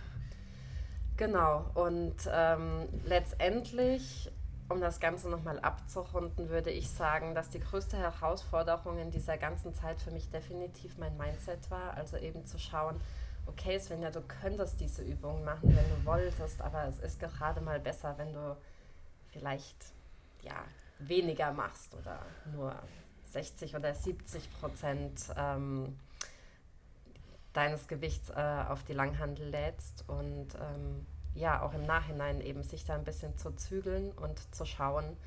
[1.16, 1.66] Genau.
[1.74, 4.32] Und ähm, letztendlich,
[4.70, 9.74] um das Ganze nochmal abzurunden, würde ich sagen, dass die größte Herausforderung in dieser ganzen
[9.74, 11.96] Zeit für mich definitiv mein Mindset war.
[11.96, 12.96] Also eben zu schauen,
[13.50, 17.80] okay, Svenja, du könntest diese Übung machen, wenn du wolltest, aber es ist gerade mal
[17.80, 18.56] besser, wenn du
[19.32, 19.94] vielleicht
[20.42, 20.64] ja,
[21.00, 22.20] weniger machst oder
[22.54, 22.76] nur
[23.32, 25.98] 60 oder 70 Prozent ähm,
[27.54, 32.86] deines Gewichts äh, auf die Langhandel lädst und ähm, ja, auch im Nachhinein eben sich
[32.86, 35.18] da ein bisschen zu zügeln und zu schauen.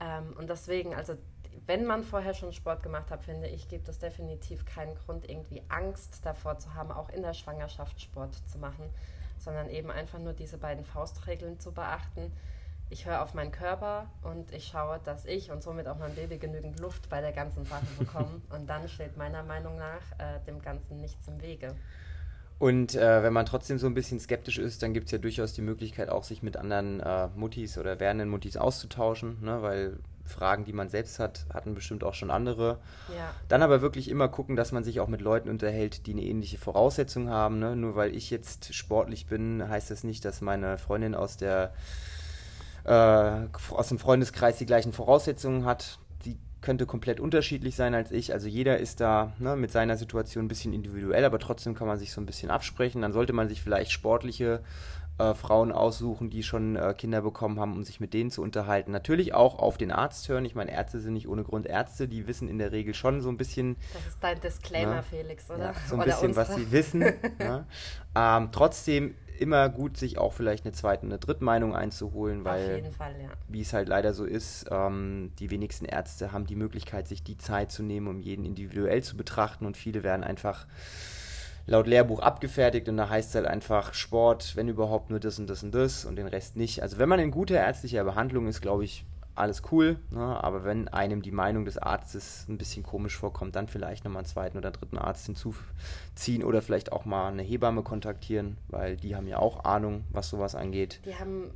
[0.00, 1.16] Ähm, und deswegen, also
[1.66, 5.62] wenn man vorher schon Sport gemacht hat, finde ich, gibt es definitiv keinen Grund, irgendwie
[5.68, 8.84] Angst davor zu haben, auch in der Schwangerschaft Sport zu machen,
[9.38, 12.32] sondern eben einfach nur diese beiden Faustregeln zu beachten.
[12.90, 16.38] Ich höre auf meinen Körper und ich schaue, dass ich und somit auch mein Baby
[16.38, 18.42] genügend Luft bei der ganzen Sache bekommen.
[18.50, 21.74] und dann steht meiner Meinung nach äh, dem Ganzen nichts im Wege.
[22.58, 25.52] Und äh, wenn man trotzdem so ein bisschen skeptisch ist, dann gibt es ja durchaus
[25.52, 29.62] die Möglichkeit, auch sich mit anderen äh, Muttis oder werdenden Muttis auszutauschen, ne?
[29.62, 32.78] weil Fragen, die man selbst hat, hatten bestimmt auch schon andere.
[33.08, 33.30] Ja.
[33.48, 36.58] Dann aber wirklich immer gucken, dass man sich auch mit Leuten unterhält, die eine ähnliche
[36.58, 37.58] Voraussetzung haben.
[37.58, 37.76] Ne?
[37.76, 41.72] Nur weil ich jetzt sportlich bin, heißt das nicht, dass meine Freundin aus der
[42.84, 45.98] äh, aus dem Freundeskreis die gleichen Voraussetzungen hat.
[46.24, 48.32] Die könnte komplett unterschiedlich sein als ich.
[48.32, 51.98] Also jeder ist da ne, mit seiner Situation ein bisschen individuell, aber trotzdem kann man
[51.98, 53.02] sich so ein bisschen absprechen.
[53.02, 54.60] Dann sollte man sich vielleicht sportliche
[55.18, 58.92] äh, Frauen aussuchen, die schon äh, Kinder bekommen haben, um sich mit denen zu unterhalten.
[58.92, 60.44] Natürlich auch auf den Arzt hören.
[60.44, 63.28] Ich meine, Ärzte sind nicht ohne Grund Ärzte, die wissen in der Regel schon so
[63.28, 63.76] ein bisschen.
[63.92, 65.02] Das ist dein Disclaimer, ne?
[65.02, 65.58] Felix, oder?
[65.58, 66.48] Ja, so ein oder bisschen, unsere.
[66.48, 67.00] was sie wissen.
[67.38, 67.66] ne?
[68.14, 73.14] ähm, trotzdem immer gut, sich auch vielleicht eine zweite, eine dritte Meinung einzuholen, weil, Fall,
[73.20, 73.28] ja.
[73.48, 77.36] wie es halt leider so ist, ähm, die wenigsten Ärzte haben die Möglichkeit, sich die
[77.36, 80.66] Zeit zu nehmen, um jeden individuell zu betrachten und viele werden einfach
[81.68, 85.48] laut Lehrbuch abgefertigt und da heißt es halt einfach Sport, wenn überhaupt nur das und
[85.48, 86.82] das und das und den Rest nicht.
[86.82, 89.04] Also wenn man in guter ärztlicher Behandlung ist, glaube ich,
[89.34, 90.42] alles cool, ne?
[90.42, 94.26] aber wenn einem die Meinung des Arztes ein bisschen komisch vorkommt, dann vielleicht nochmal einen
[94.26, 99.28] zweiten oder dritten Arzt hinzuziehen oder vielleicht auch mal eine Hebamme kontaktieren, weil die haben
[99.28, 101.00] ja auch Ahnung, was sowas angeht.
[101.04, 101.52] Die haben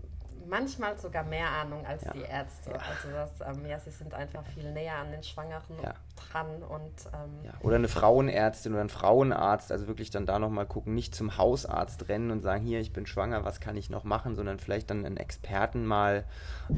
[0.46, 2.12] manchmal sogar mehr Ahnung als ja.
[2.12, 2.70] die Ärzte.
[2.70, 2.76] Ja.
[2.76, 5.94] Also das, ähm, ja, sie sind einfach viel näher an den Schwangeren ja.
[6.16, 10.94] dran und ähm, oder eine Frauenärztin oder ein Frauenarzt, also wirklich dann da nochmal gucken,
[10.94, 14.36] nicht zum Hausarzt rennen und sagen, hier, ich bin schwanger, was kann ich noch machen,
[14.36, 16.24] sondern vielleicht dann einen Experten mal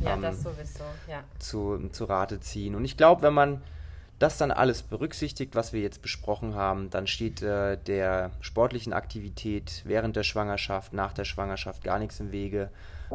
[0.04, 0.84] ähm, sowieso,
[1.38, 2.74] zu, zu Rate ziehen.
[2.74, 3.62] Und ich glaube, wenn man
[4.18, 9.82] das dann alles berücksichtigt, was wir jetzt besprochen haben, dann steht äh, der sportlichen Aktivität
[9.84, 12.70] während der Schwangerschaft, nach der Schwangerschaft gar nichts im Wege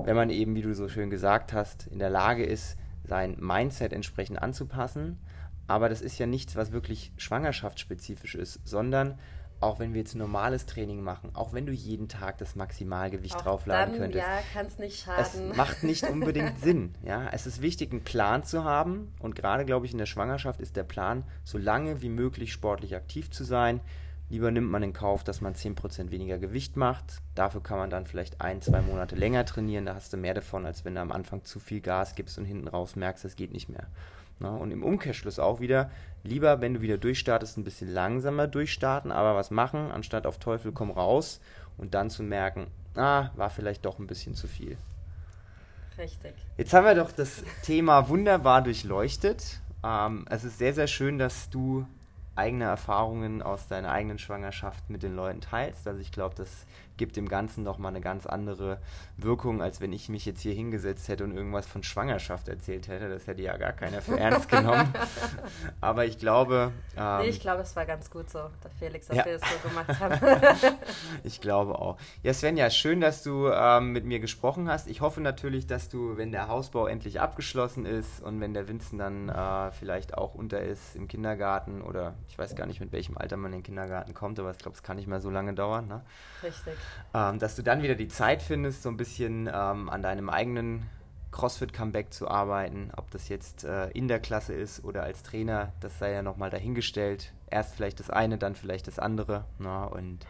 [0.06, 3.94] wenn man eben, wie du so schön gesagt hast, in der Lage ist, sein Mindset
[3.94, 5.18] entsprechend anzupassen.
[5.68, 9.20] Aber das ist ja nichts, was wirklich schwangerschaftsspezifisch ist, sondern
[9.62, 13.42] auch wenn wir jetzt normales Training machen, auch wenn du jeden Tag das Maximalgewicht Auch
[13.42, 15.56] draufladen dann, könntest, Ja, kann es nicht es schaden.
[15.58, 16.96] macht nicht unbedingt Sinn.
[17.04, 17.28] Ja?
[17.34, 19.12] Es ist wichtig, einen Plan zu haben.
[19.20, 22.96] Und gerade, glaube ich, in der Schwangerschaft ist der Plan, so lange wie möglich sportlich
[22.96, 23.82] aktiv zu sein.
[24.30, 27.18] Lieber nimmt man in Kauf, dass man 10% weniger Gewicht macht.
[27.34, 29.86] Dafür kann man dann vielleicht ein, zwei Monate länger trainieren.
[29.86, 32.46] Da hast du mehr davon, als wenn du am Anfang zu viel Gas gibst und
[32.46, 33.88] hinten raus merkst, es geht nicht mehr.
[34.38, 35.90] Na, und im Umkehrschluss auch wieder,
[36.24, 40.72] lieber, wenn du wieder durchstartest, ein bisschen langsamer durchstarten, aber was machen, anstatt auf Teufel
[40.72, 41.42] komm raus
[41.78, 44.78] und dann zu merken, ah, war vielleicht doch ein bisschen zu viel.
[45.98, 46.34] Richtig.
[46.56, 49.60] Jetzt haben wir doch das Thema wunderbar durchleuchtet.
[49.84, 51.86] Ähm, es ist sehr, sehr schön, dass du
[52.40, 55.88] eigene Erfahrungen aus deiner eigenen Schwangerschaft mit den Leuten teilst.
[55.88, 56.66] Also ich glaube, das
[57.00, 58.78] gibt dem Ganzen nochmal eine ganz andere
[59.18, 63.10] Wirkung, als wenn ich mich jetzt hier hingesetzt hätte und irgendwas von Schwangerschaft erzählt hätte.
[63.10, 64.94] Das hätte ja gar keiner für ernst genommen.
[65.82, 66.72] Aber ich glaube...
[66.96, 69.26] nee, Ähm, ich glaube, es war ganz gut so, dass Felix, dass Ja.
[69.26, 70.20] wir es so gemacht haben.
[71.24, 71.98] Ich glaube auch.
[72.24, 74.88] Ja, Svenja, schön, dass du ähm, mit mir gesprochen hast.
[74.88, 79.00] Ich hoffe natürlich, dass du, wenn der Hausbau endlich abgeschlossen ist und wenn der Vincent
[79.02, 83.18] dann äh, vielleicht auch unter ist im Kindergarten oder ich weiß gar nicht, mit welchem
[83.18, 85.54] Alter man in den Kindergarten kommt, aber ich glaube, es kann nicht mehr so lange
[85.54, 86.02] dauern, ne?
[86.44, 86.74] Richtig.
[87.14, 90.90] Ähm, dass du dann wieder die Zeit findest, so ein bisschen ähm, an deinem eigenen
[91.32, 96.00] CrossFit-Comeback zu arbeiten, ob das jetzt äh, in der Klasse ist oder als Trainer, das
[96.00, 97.32] sei ja nochmal dahingestellt.
[97.50, 99.46] Erst vielleicht das eine, dann vielleicht das andere.
[99.60, 100.26] Na, und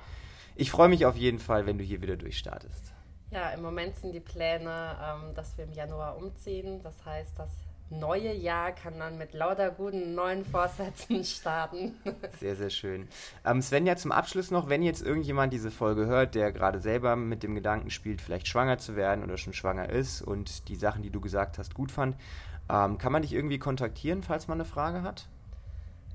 [0.55, 2.93] ich freue mich auf jeden Fall, wenn du hier wieder durchstartest.
[3.32, 6.82] Ja, im Moment sind die Pläne, ähm, dass wir im Januar umziehen.
[6.84, 7.51] Das heißt, das
[7.89, 11.95] neue Jahr kann dann mit lauter guten neuen Vorsätzen starten.
[12.39, 13.07] Sehr, sehr schön.
[13.45, 17.43] Ähm, Svenja, zum Abschluss noch, wenn jetzt irgendjemand diese Folge hört, der gerade selber mit
[17.43, 21.09] dem Gedanken spielt, vielleicht schwanger zu werden oder schon schwanger ist und die Sachen, die
[21.09, 22.15] du gesagt hast, gut fand,
[22.69, 25.27] ähm, kann man dich irgendwie kontaktieren, falls man eine Frage hat?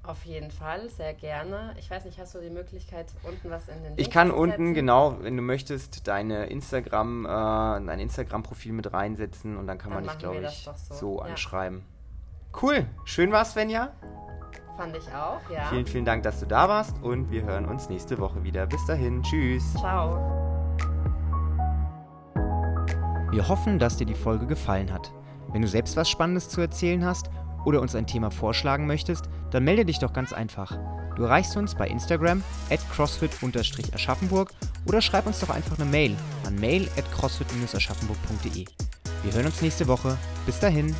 [0.07, 1.75] Auf jeden Fall, sehr gerne.
[1.79, 4.37] Ich weiß nicht, hast du die Möglichkeit, unten was in den Ich Link kann zu
[4.37, 9.93] unten, genau, wenn du möchtest, deine Instagram, äh, dein Instagram-Profil mit reinsetzen und dann kann
[9.93, 10.95] Dann man dich, glaube ich, so.
[10.95, 11.31] so, Ja.
[11.31, 11.85] anschreiben.
[12.61, 13.93] Cool, schön war's, Svenja.
[14.77, 15.69] Fand ich auch, ja.
[15.71, 18.67] Vielen, vielen Dank, dass du da warst und wir hören uns nächste Woche wieder.
[18.67, 19.73] Bis dahin, tschüss.
[19.75, 20.19] Ciao.
[23.31, 25.13] Wir hoffen, dass dir die Folge gefallen hat.
[25.53, 27.31] Wenn du selbst was Spannendes zu erzählen hast
[27.65, 30.79] oder uns ein Thema vorschlagen möchtest, dann melde dich doch ganz einfach.
[31.17, 34.51] Du erreichst uns bei Instagram at crossfit-aschaffenburg
[34.87, 38.65] oder schreib uns doch einfach eine Mail an mail at crossfit-aschaffenburg.de.
[39.23, 40.19] Wir hören uns nächste Woche.
[40.45, 40.95] Bis dahin.